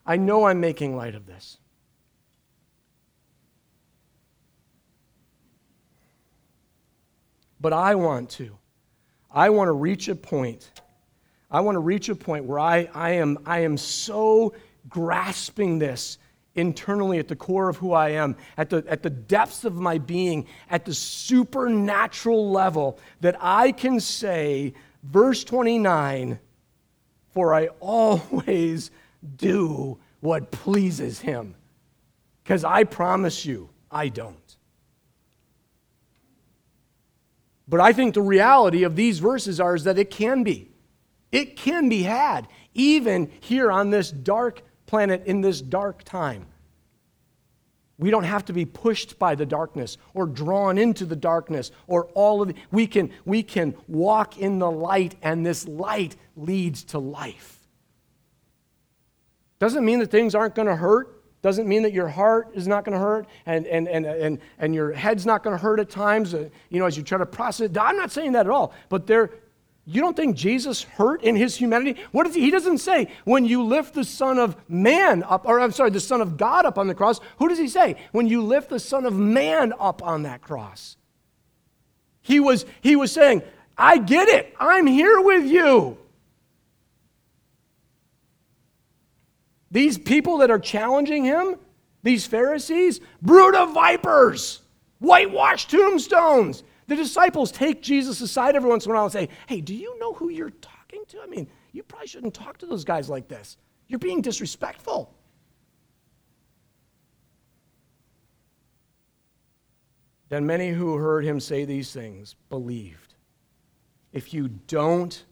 [0.05, 1.57] I know I'm making light of this.
[7.59, 8.55] But I want to.
[9.31, 10.69] I want to reach a point.
[11.49, 14.53] I want to reach a point where I, I, am, I am so
[14.87, 16.19] grasping this
[16.53, 19.97] internally at the core of who I am, at the, at the depths of my
[19.97, 24.73] being, at the supernatural level, that I can say,
[25.03, 26.39] verse 29,
[27.35, 28.89] for I always
[29.35, 31.53] do what pleases him.
[32.43, 34.57] Because I promise you, I don't.
[37.67, 40.71] But I think the reality of these verses are is that it can be.
[41.31, 46.45] It can be had, even here on this dark planet in this dark time.
[47.97, 52.05] We don't have to be pushed by the darkness or drawn into the darkness or
[52.07, 52.53] all of.
[52.71, 57.59] We can, we can walk in the light, and this light leads to life.
[59.59, 61.11] Doesn't mean that things aren't going to hurt.
[61.41, 64.73] Doesn't mean that your heart is not going to hurt and, and, and, and, and
[64.73, 67.25] your head's not going to hurt at times, uh, you know, as you try to
[67.25, 67.77] process it.
[67.77, 68.73] I'm not saying that at all.
[68.89, 69.29] But there,
[69.87, 72.01] you don't think Jesus hurt in his humanity?
[72.11, 75.71] What he, he doesn't say, when you lift the Son of Man up, or I'm
[75.71, 77.19] sorry, the Son of God up on the cross.
[77.37, 77.97] Who does he say?
[78.11, 80.97] When you lift the Son of Man up on that cross.
[82.21, 83.43] He was, he was saying,
[83.77, 84.55] I get it.
[84.59, 85.97] I'm here with you.
[89.69, 91.57] These people that are challenging him,
[92.01, 94.61] these Pharisees, brood of vipers,
[94.99, 96.63] whitewashed tombstones.
[96.87, 99.97] The disciples take Jesus aside every once in a while and say, Hey, do you
[99.99, 101.21] know who you're talking to?
[101.21, 103.57] I mean, you probably shouldn't talk to those guys like this.
[103.87, 105.13] You're being disrespectful.
[110.29, 113.13] Then many who heard him say these things believed.
[114.11, 115.23] If you don't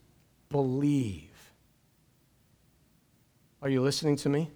[0.50, 1.32] believe,
[3.62, 4.52] are you listening to me?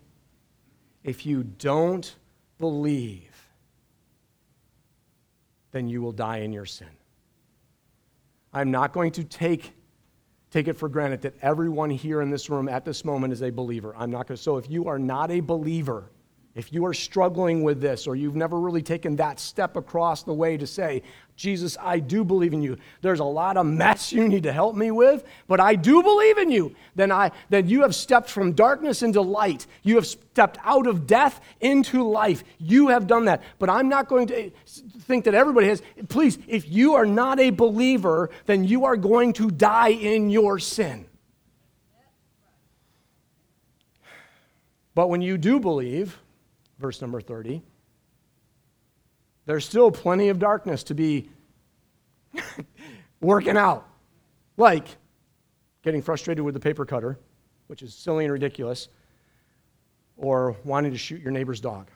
[1.03, 2.15] If you don't
[2.59, 3.26] believe,
[5.71, 6.87] then you will die in your sin.
[8.53, 9.73] I'm not going to take,
[10.51, 13.49] take it for granted that everyone here in this room at this moment is a
[13.49, 13.93] believer.
[13.97, 14.41] I'm not going to.
[14.41, 16.11] So if you are not a believer,
[16.57, 20.33] if you are struggling with this or you've never really taken that step across the
[20.33, 21.03] way to say,
[21.35, 22.77] Jesus, I do believe in you.
[23.01, 26.39] There's a lot of mess you need to help me with, but I do believe
[26.39, 26.75] in you.
[26.95, 29.67] Then I then you have stepped from darkness into light.
[29.83, 32.43] You have stepped out of death into life.
[32.57, 33.43] You have done that.
[33.59, 34.49] But I'm not going to eh,
[35.01, 35.83] think that everybody has.
[36.09, 40.57] Please, if you are not a believer, then you are going to die in your
[40.57, 41.05] sin.
[44.95, 46.17] But when you do believe,
[46.79, 47.61] verse number 30.
[49.45, 51.29] There's still plenty of darkness to be
[53.21, 53.87] working out.
[54.57, 54.87] Like
[55.83, 57.17] getting frustrated with the paper cutter,
[57.67, 58.89] which is silly and ridiculous,
[60.17, 61.89] or wanting to shoot your neighbor's dog.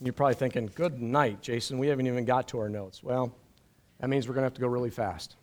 [0.00, 1.78] You're probably thinking, good night, Jason.
[1.78, 3.02] We haven't even got to our notes.
[3.02, 3.34] Well,
[3.98, 5.34] that means we're going to have to go really fast.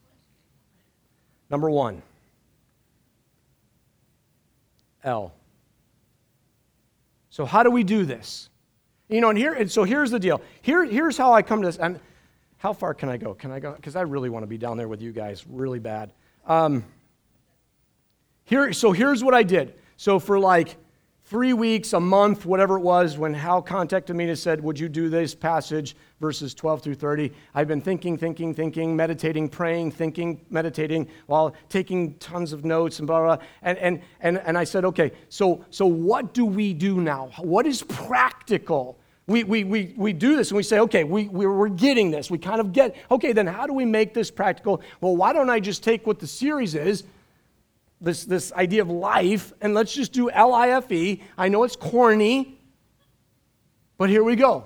[1.50, 2.02] Number one.
[5.06, 5.34] L.
[7.30, 8.50] So, how do we do this?
[9.08, 10.42] You know, and here, and so here's the deal.
[10.62, 11.78] Here, here's how I come to this.
[11.78, 12.00] And
[12.58, 13.34] how far can I go?
[13.34, 13.74] Can I go?
[13.74, 16.12] Because I really want to be down there with you guys really bad.
[16.48, 16.84] Um,
[18.46, 19.76] here, so here's what I did.
[19.98, 20.76] So for like
[21.26, 24.88] three weeks, a month, whatever it was, when Hal contacted me and said, Would you
[24.88, 27.32] do this passage, verses 12 through 30?
[27.54, 33.08] I've been thinking, thinking, thinking, meditating, praying, thinking, meditating, while taking tons of notes and
[33.08, 33.46] blah, blah, blah.
[33.64, 37.32] And, and, and, and I said, Okay, so, so what do we do now?
[37.40, 39.00] What is practical?
[39.28, 42.30] We, we, we, we do this and we say, okay, we, we're getting this.
[42.30, 44.84] We kind of get, okay, then how do we make this practical?
[45.02, 47.06] Well, why don't I just take what the series is
[48.06, 51.22] this, this idea of life, and let's just do L I F E.
[51.38, 52.58] I know it's corny,
[53.98, 54.64] but here we go.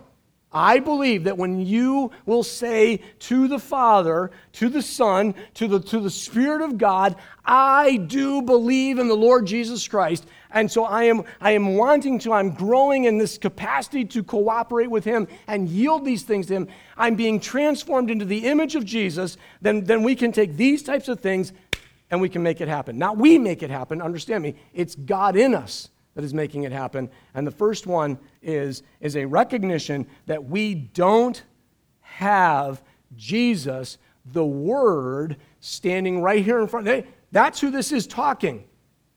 [0.51, 5.79] I believe that when you will say to the Father, to the Son, to the,
[5.79, 7.15] to the Spirit of God,
[7.45, 12.17] I do believe in the Lord Jesus Christ, and so I am, I am wanting
[12.19, 16.55] to, I'm growing in this capacity to cooperate with Him and yield these things to
[16.55, 16.67] Him.
[16.97, 21.07] I'm being transformed into the image of Jesus, then, then we can take these types
[21.07, 21.53] of things
[22.11, 22.97] and we can make it happen.
[22.97, 24.55] Not we make it happen, understand me.
[24.73, 27.09] It's God in us that is making it happen.
[27.33, 31.41] And the first one is, is a recognition that we don't
[32.01, 32.81] have
[33.15, 36.87] Jesus, the Word, standing right here in front.
[36.87, 37.13] Of them.
[37.31, 38.65] That's who this is talking.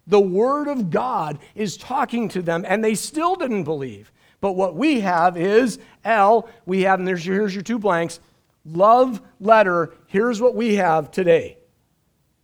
[0.07, 4.13] The Word of God is talking to them, and they still didn't believe.
[4.41, 8.21] But what we have is L, we have, and there's your, here's your two blanks,
[8.65, 9.95] love letter.
[10.07, 11.59] Here's what we have today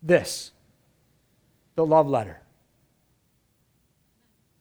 [0.03, 0.53] this
[1.74, 2.40] the love letter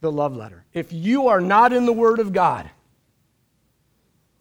[0.01, 0.63] the love letter.
[0.73, 2.69] If you are not in the Word of God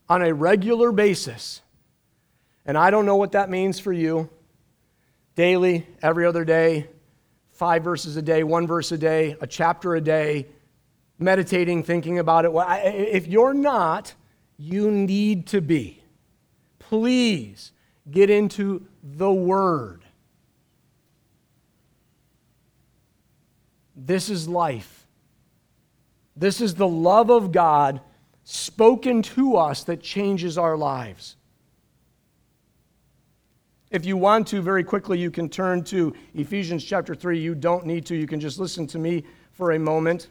[0.08, 1.62] on a regular basis,
[2.64, 4.28] and I don't know what that means for you,
[5.34, 6.88] daily, every other day,
[7.52, 10.46] five verses a day, one verse a day, a chapter a day,
[11.18, 12.50] meditating, thinking about it.
[12.52, 14.14] If you're not,
[14.58, 16.02] you need to be.
[16.78, 17.72] Please
[18.10, 20.04] get into the Word.
[23.96, 25.06] This is life.
[26.36, 28.00] This is the love of God
[28.44, 31.36] spoken to us that changes our lives.
[33.90, 37.38] If you want to, very quickly, you can turn to Ephesians chapter 3.
[37.38, 40.28] You don't need to, you can just listen to me for a moment.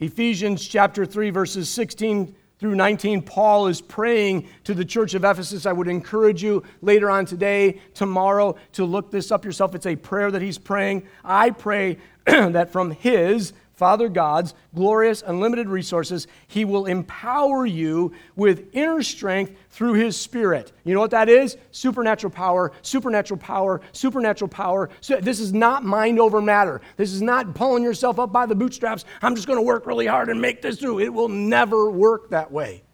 [0.00, 5.66] Ephesians chapter 3, verses 16 through 19, Paul is praying to the church of Ephesus.
[5.66, 9.74] I would encourage you later on today, tomorrow, to look this up yourself.
[9.74, 11.08] It's a prayer that he's praying.
[11.24, 13.52] I pray that from his
[13.82, 20.70] Father God's glorious, unlimited resources, He will empower you with inner strength through His Spirit.
[20.84, 21.56] You know what that is?
[21.72, 24.88] Supernatural power, supernatural power, supernatural power.
[25.00, 26.80] So this is not mind over matter.
[26.96, 29.04] This is not pulling yourself up by the bootstraps.
[29.20, 31.00] I'm just going to work really hard and make this through.
[31.00, 32.84] It will never work that way.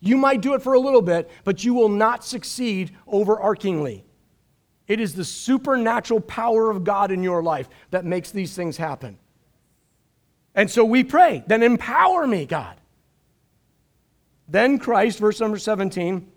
[0.00, 4.02] You might do it for a little bit, but you will not succeed overarchingly.
[4.86, 9.16] It is the supernatural power of God in your life that makes these things happen.
[10.56, 12.76] And so we pray, then empower me, God.
[14.48, 16.32] Then Christ, verse number 17,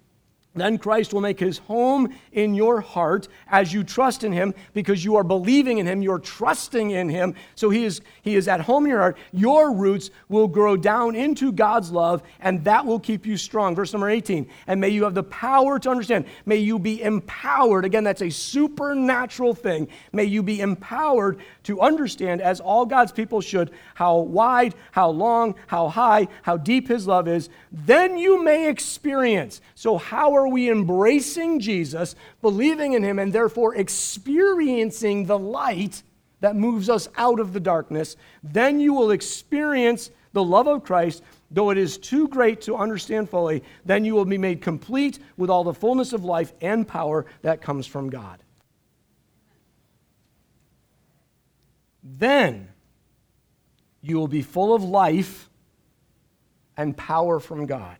[0.60, 5.03] then Christ will make his home in your heart as you trust in him because
[5.03, 7.36] you are believing in him, you're trusting in him.
[7.55, 9.18] So he is, he is at home in your heart.
[9.32, 13.76] Your roots will grow down into God's love, and that will keep you strong.
[13.76, 14.47] Verse number 18.
[14.68, 16.26] And may you have the power to understand.
[16.45, 17.86] May you be empowered.
[17.86, 19.88] Again, that's a supernatural thing.
[20.12, 25.55] May you be empowered to understand, as all God's people should, how wide, how long,
[25.68, 27.49] how high, how deep his love is.
[27.72, 29.62] Then you may experience.
[29.76, 36.04] So, how are we embracing Jesus, believing in him, and therefore experiencing the light
[36.41, 41.24] that moves us out of the darkness, then you will experience the love of Christ.
[41.52, 45.50] Though it is too great to understand fully, then you will be made complete with
[45.50, 48.43] all the fullness of life and power that comes from God.
[52.04, 52.70] Then
[54.02, 55.50] you will be full of life
[56.78, 57.97] and power from God.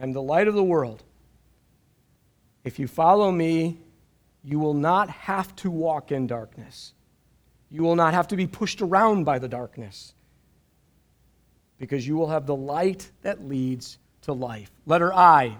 [0.00, 1.02] I'm the light of the world.
[2.64, 3.78] If you follow me,
[4.44, 6.92] you will not have to walk in darkness.
[7.70, 10.14] You will not have to be pushed around by the darkness
[11.78, 14.70] because you will have the light that leads to life.
[14.86, 15.56] Letter I.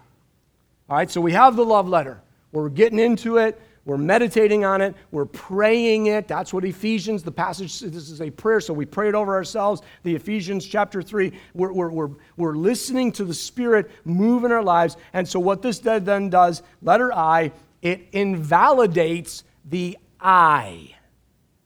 [0.88, 2.20] All right, so we have the love letter.
[2.52, 3.60] We're getting into it.
[3.88, 4.94] We're meditating on it.
[5.12, 6.28] We're praying it.
[6.28, 9.80] That's what Ephesians, the passage, this is a prayer, so we pray it over ourselves.
[10.02, 14.62] The Ephesians chapter 3, we're, we're, we're, we're listening to the Spirit move in our
[14.62, 14.98] lives.
[15.14, 20.94] And so, what this then does, letter I, it invalidates the I,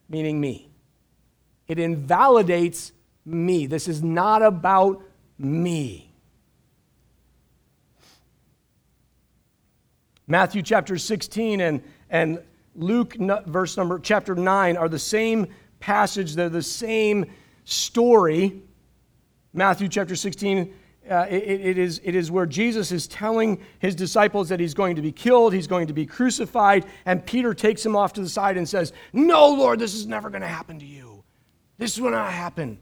[0.07, 0.69] meaning me.
[1.67, 2.93] It invalidates
[3.25, 3.65] me.
[3.65, 5.03] This is not about
[5.37, 6.13] me.
[10.25, 11.83] Matthew chapter 16 and
[12.13, 12.39] and
[12.75, 15.47] Luke verse number chapter 9 are the same
[15.81, 17.25] passage, they're the same
[17.65, 18.61] story.
[19.51, 20.73] Matthew chapter 16
[21.09, 24.95] uh, it, it, is, it is where Jesus is telling his disciples that he's going
[24.95, 28.29] to be killed, he's going to be crucified, and Peter takes him off to the
[28.29, 31.23] side and says, No, Lord, this is never going to happen to you.
[31.77, 32.79] This will not happen.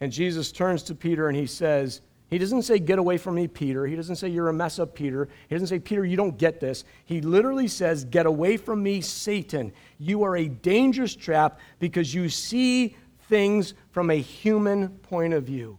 [0.00, 2.00] And Jesus turns to Peter and he says,
[2.32, 3.86] He doesn't say, Get away from me, Peter.
[3.86, 5.28] He doesn't say, You're a mess up, Peter.
[5.50, 6.84] He doesn't say, Peter, you don't get this.
[7.04, 9.70] He literally says, Get away from me, Satan.
[9.98, 12.96] You are a dangerous trap because you see
[13.28, 15.78] things from a human point of view.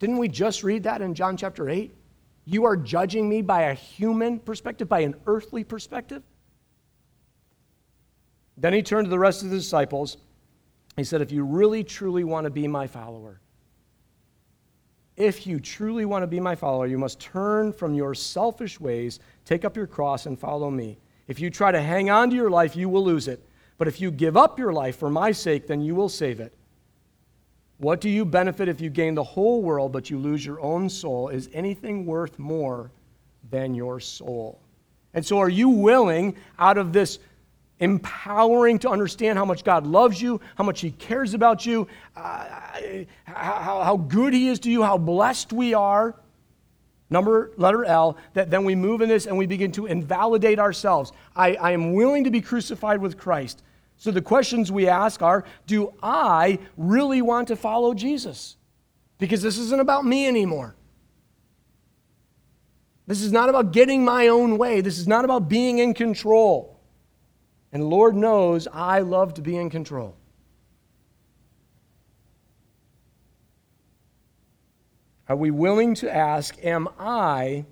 [0.00, 1.94] Didn't we just read that in John chapter 8?
[2.44, 6.24] You are judging me by a human perspective, by an earthly perspective?
[8.56, 10.16] Then he turned to the rest of the disciples.
[10.96, 13.41] He said, If you really, truly want to be my follower,
[15.16, 19.20] if you truly want to be my follower, you must turn from your selfish ways,
[19.44, 20.98] take up your cross, and follow me.
[21.28, 23.46] If you try to hang on to your life, you will lose it.
[23.78, 26.54] But if you give up your life for my sake, then you will save it.
[27.78, 30.88] What do you benefit if you gain the whole world, but you lose your own
[30.88, 31.28] soul?
[31.28, 32.92] Is anything worth more
[33.50, 34.60] than your soul?
[35.14, 37.18] And so, are you willing, out of this
[37.82, 42.46] empowering to understand how much God loves you, how much He cares about you, uh,
[43.24, 46.14] how, how good He is to you, how blessed we are.
[47.10, 51.12] Number, letter L, that then we move in this and we begin to invalidate ourselves.
[51.34, 53.62] I, I am willing to be crucified with Christ.
[53.96, 58.56] So the questions we ask are Do I really want to follow Jesus?
[59.18, 60.76] Because this isn't about me anymore.
[63.08, 64.80] This is not about getting my own way.
[64.80, 66.71] This is not about being in control.
[67.72, 70.14] And Lord knows I love to be in control.
[75.28, 77.64] Are we willing to ask, Am I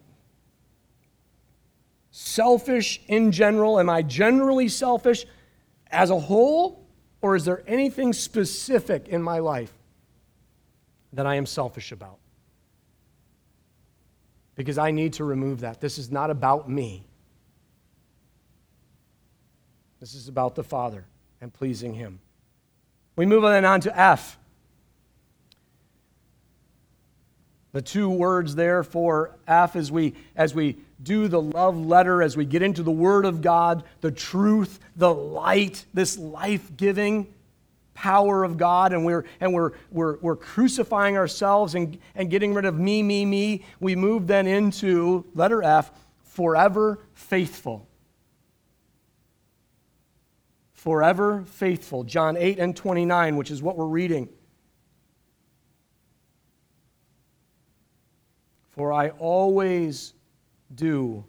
[2.11, 3.79] selfish in general?
[3.79, 5.27] Am I generally selfish
[5.91, 6.87] as a whole?
[7.21, 9.73] Or is there anything specific in my life
[11.13, 12.19] that I am selfish about?
[14.55, 15.83] Because I need to remove that.
[15.83, 17.10] This is not about me.
[20.01, 21.05] This is about the Father
[21.43, 22.21] and pleasing Him.
[23.17, 24.39] We move on on to F.
[27.73, 32.37] The two words there for F as we, as we do the love letter, as
[32.37, 37.33] we get into the Word of God, the truth, the light, this life giving
[37.95, 42.65] power of God, and we're, and we're, we're, we're crucifying ourselves and, and getting rid
[42.65, 43.65] of me, me, me.
[43.79, 45.93] We move then into letter F,
[46.25, 47.87] forever faithful
[50.81, 52.05] forever faithful.
[52.05, 54.31] John 8 and 29, which is what we're reading.
[58.71, 60.15] For I always
[60.75, 61.23] do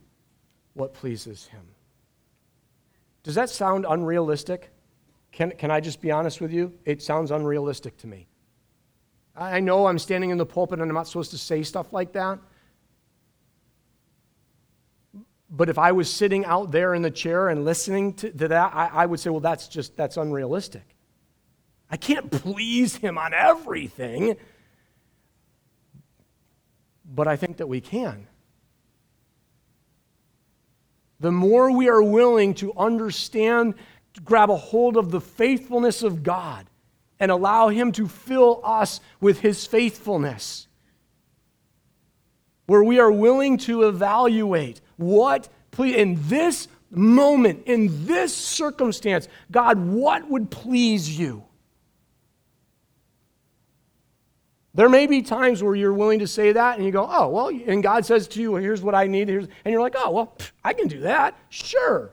[0.73, 1.63] what pleases him.
[3.23, 4.69] Does that sound unrealistic?
[5.33, 6.71] Can, can I just be honest with you?
[6.85, 8.27] It sounds unrealistic to me.
[9.35, 12.13] I know I'm standing in the pulpit and I'm not supposed to say stuff like
[12.13, 12.39] that.
[15.51, 18.73] But if I was sitting out there in the chair and listening to, to that,
[18.73, 20.95] I, I would say, well, that's just, that's unrealistic.
[21.89, 24.37] I can't please him on everything.
[27.05, 28.27] But I think that we can.
[31.19, 33.75] The more we are willing to understand,
[34.13, 36.65] to grab a hold of the faithfulness of God
[37.19, 40.67] and allow Him to fill us with His faithfulness,
[42.65, 49.79] where we are willing to evaluate what, please, in this moment, in this circumstance, God,
[49.79, 51.43] what would please you?
[54.73, 57.49] There may be times where you're willing to say that and you go, oh, well,
[57.49, 59.27] and God says to you, here's what I need.
[59.27, 61.37] Here's, and you're like, oh, well, I can do that.
[61.49, 62.11] Sure.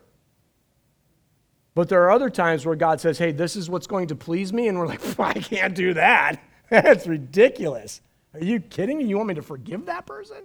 [1.74, 4.52] But there are other times where God says, hey, this is what's going to please
[4.52, 4.66] me.
[4.66, 6.42] And we're like, I can't do that.
[6.70, 8.00] That's ridiculous.
[8.34, 9.04] Are you kidding me?
[9.04, 10.38] You want me to forgive that person?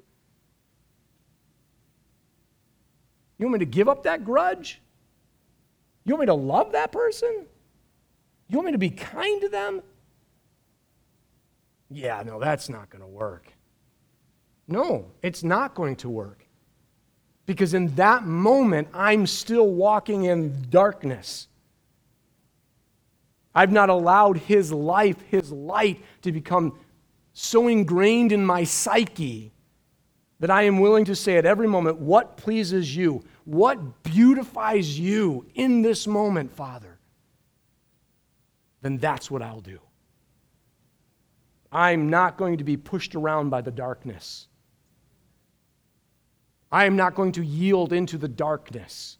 [3.38, 4.82] You want me to give up that grudge?
[6.06, 7.46] You want me to love that person?
[8.50, 9.82] You want me to be kind to them?
[11.90, 13.54] Yeah, no, that's not going to work.
[14.68, 16.46] No, it's not going to work.
[17.46, 21.48] Because in that moment, I'm still walking in darkness.
[23.54, 26.80] I've not allowed His life, His light to become
[27.34, 29.53] so ingrained in my psyche
[30.40, 33.24] that I am willing to say at every moment, What pleases you?
[33.46, 36.98] what beautifies you in this moment, Father,
[38.82, 39.80] then that's what I'll do.
[41.72, 44.48] I'm not going to be pushed around by the darkness.
[46.72, 49.18] I am not going to yield into the darkness,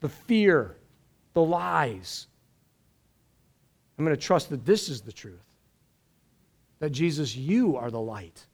[0.00, 0.76] the fear,
[1.34, 2.26] the lies.
[3.98, 5.40] I'm going to trust that this is the truth.
[6.78, 8.46] That Jesus, you are the light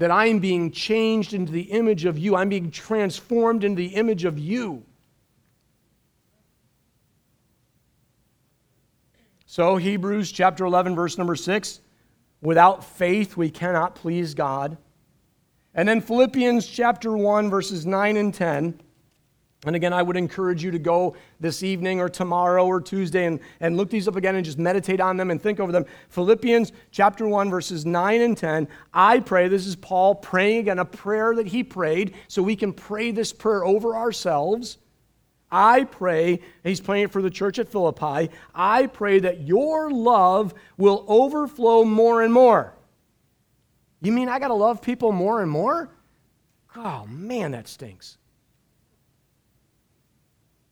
[0.00, 2.34] that I am being changed into the image of you.
[2.34, 4.82] I'm being transformed into the image of you.
[9.44, 11.80] So, Hebrews chapter 11, verse number 6
[12.40, 14.78] Without faith, we cannot please God.
[15.74, 18.80] And then Philippians chapter 1, verses 9 and 10.
[19.66, 23.40] And again, I would encourage you to go this evening or tomorrow or Tuesday and,
[23.60, 25.84] and look these up again and just meditate on them and think over them.
[26.08, 28.68] Philippians chapter 1, verses 9 and 10.
[28.94, 32.72] I pray, this is Paul praying again, a prayer that he prayed, so we can
[32.72, 34.78] pray this prayer over ourselves.
[35.52, 41.04] I pray, he's praying for the church at Philippi, I pray that your love will
[41.06, 42.72] overflow more and more.
[44.00, 45.90] You mean I got to love people more and more?
[46.76, 48.16] Oh, man, that stinks.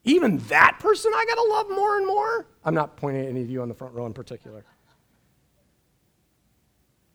[0.04, 2.46] Even that person I got to love more and more?
[2.64, 4.64] I'm not pointing at any of you on the front row in particular.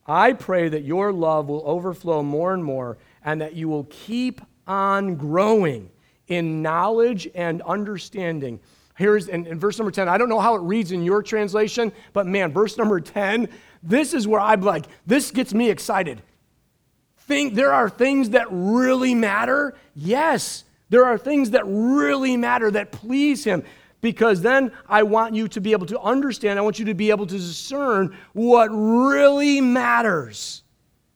[0.06, 4.40] I pray that your love will overflow more and more and that you will keep
[4.66, 5.90] on growing
[6.28, 8.60] in knowledge and understanding.
[8.96, 10.08] Here's in, in, verse number 10.
[10.08, 13.48] I don't know how it reads in your translation, but man, verse number 10,
[13.82, 16.22] this is where I'm like, this gets me excited.
[17.18, 19.74] Think there are things that really matter?
[19.94, 23.64] Yes, there are things that really matter that please Him.
[24.00, 27.08] Because then I want you to be able to understand, I want you to be
[27.10, 30.62] able to discern what really matters,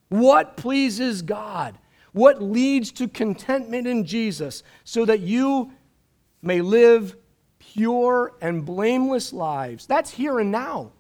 [0.09, 1.77] what pleases God
[2.13, 5.73] what leads to contentment in Jesus, so that you
[6.43, 7.17] may live
[7.59, 9.87] pure and blameless lives.
[9.87, 10.93] That's here and now.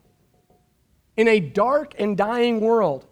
[1.16, 3.06] In a dark and dying world,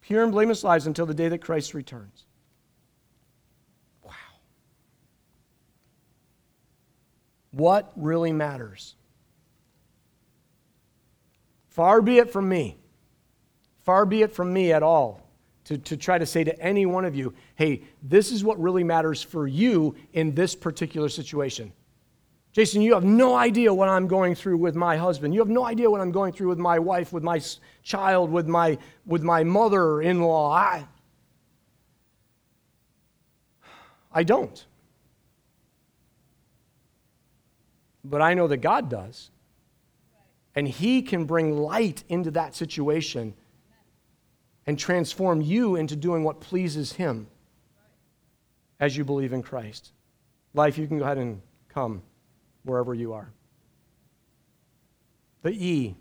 [0.00, 2.25] pure and blameless lives until the day that Christ returns.
[7.56, 8.96] What really matters?
[11.68, 12.76] Far be it from me,
[13.82, 15.26] far be it from me at all
[15.64, 18.84] to, to try to say to any one of you, hey, this is what really
[18.84, 21.72] matters for you in this particular situation.
[22.52, 25.32] Jason, you have no idea what I'm going through with my husband.
[25.32, 27.40] You have no idea what I'm going through with my wife, with my
[27.82, 28.76] child, with my,
[29.06, 30.52] with my mother in law.
[30.52, 30.86] I,
[34.12, 34.66] I don't.
[38.08, 39.30] But I know that God does.
[40.54, 43.34] And He can bring light into that situation
[44.66, 47.26] and transform you into doing what pleases Him
[48.80, 49.92] as you believe in Christ.
[50.54, 52.02] Life, you can go ahead and come
[52.64, 53.28] wherever you are.
[55.42, 55.96] The E.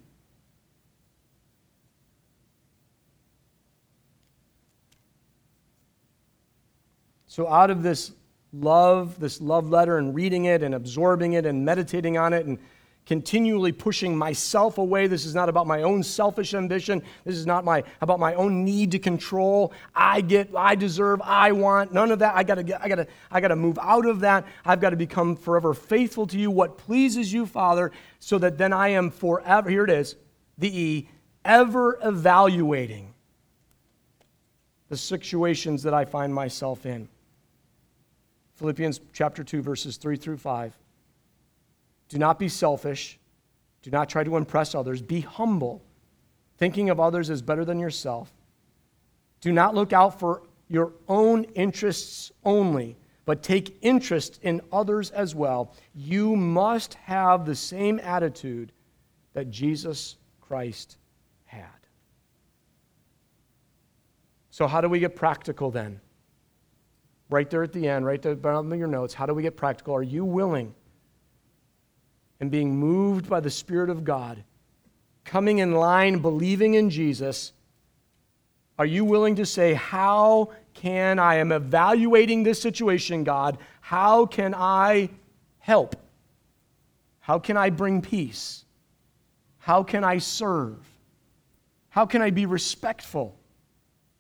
[7.28, 8.14] So, out of this
[8.62, 12.60] love, this love letter, and reading it and absorbing it and meditating on it and
[13.06, 15.08] continually pushing myself away.
[15.08, 17.04] This is not about my own selfish ambition.
[17.24, 19.74] This is not my, about my own need to control.
[19.94, 21.94] I get, I deserve, I want.
[21.94, 22.36] None of that.
[22.36, 24.46] I gotta I gotta, I gotta move out of that.
[24.66, 28.74] I've got to become forever faithful to you, what pleases you, Father, so that then
[28.74, 30.16] I am forever, here it is,
[30.58, 31.10] the E,
[31.44, 33.14] ever evaluating
[34.90, 37.08] the situations that I find myself in.
[38.56, 40.78] Philippians chapter 2, verses 3 through 5.
[42.10, 43.20] Do not be selfish.
[43.82, 45.02] Do not try to impress others.
[45.02, 45.84] Be humble,
[46.58, 48.34] thinking of others as better than yourself.
[49.42, 55.36] Do not look out for your own interests only, but take interest in others as
[55.36, 55.74] well.
[55.94, 58.72] You must have the same attitude
[59.34, 60.98] that Jesus Christ
[61.46, 61.68] had.
[64.50, 66.00] So, how do we get practical then?
[67.36, 69.34] Right there at the end, right there at the bottom of your notes, how do
[69.34, 69.94] we get practical?
[69.96, 70.74] Are you willing?
[72.40, 74.44] and being moved by the Spirit of God,
[75.24, 77.54] coming in line, believing in Jesus,
[78.78, 84.54] are you willing to say, How can I, am evaluating this situation, God, how can
[84.54, 85.10] I
[85.60, 85.96] help?
[87.20, 88.66] How can I bring peace?
[89.58, 90.78] How can I serve?
[91.90, 93.36] How can I be respectful?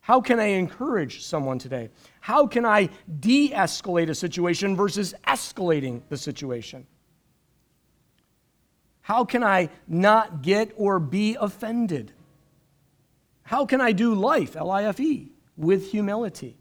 [0.05, 1.89] How can I encourage someone today?
[2.19, 2.89] How can I
[3.19, 6.85] de escalate a situation versus escalating the situation?
[9.01, 12.11] How can I not get or be offended?
[13.41, 16.55] How can I do life, L I F E, with humility?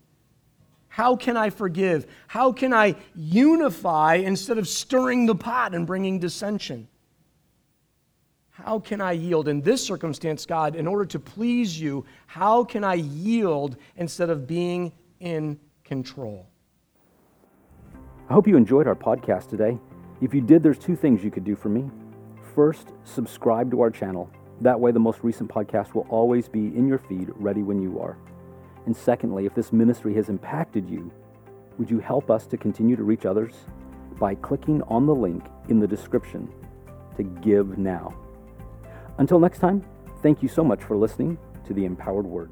[0.88, 2.07] How can I forgive?
[2.26, 6.88] How can I unify instead of stirring the pot and bringing dissension?
[8.55, 9.48] How can I yield?
[9.48, 14.46] In this circumstance, God, in order to please you, how can I yield instead of
[14.46, 16.46] being in control?
[18.30, 19.76] I hope you enjoyed our podcast today.
[20.20, 21.90] If you did, there's two things you could do for me.
[22.55, 24.30] First, subscribe to our channel.
[24.61, 27.98] That way, the most recent podcast will always be in your feed, ready when you
[27.98, 28.16] are.
[28.86, 31.11] And secondly, if this ministry has impacted you,
[31.76, 33.52] would you help us to continue to reach others
[34.20, 36.48] by clicking on the link in the description
[37.16, 38.14] to give now?
[39.18, 39.82] Until next time,
[40.24, 41.36] Thank you so much for listening
[41.66, 42.50] to the Empowered Word.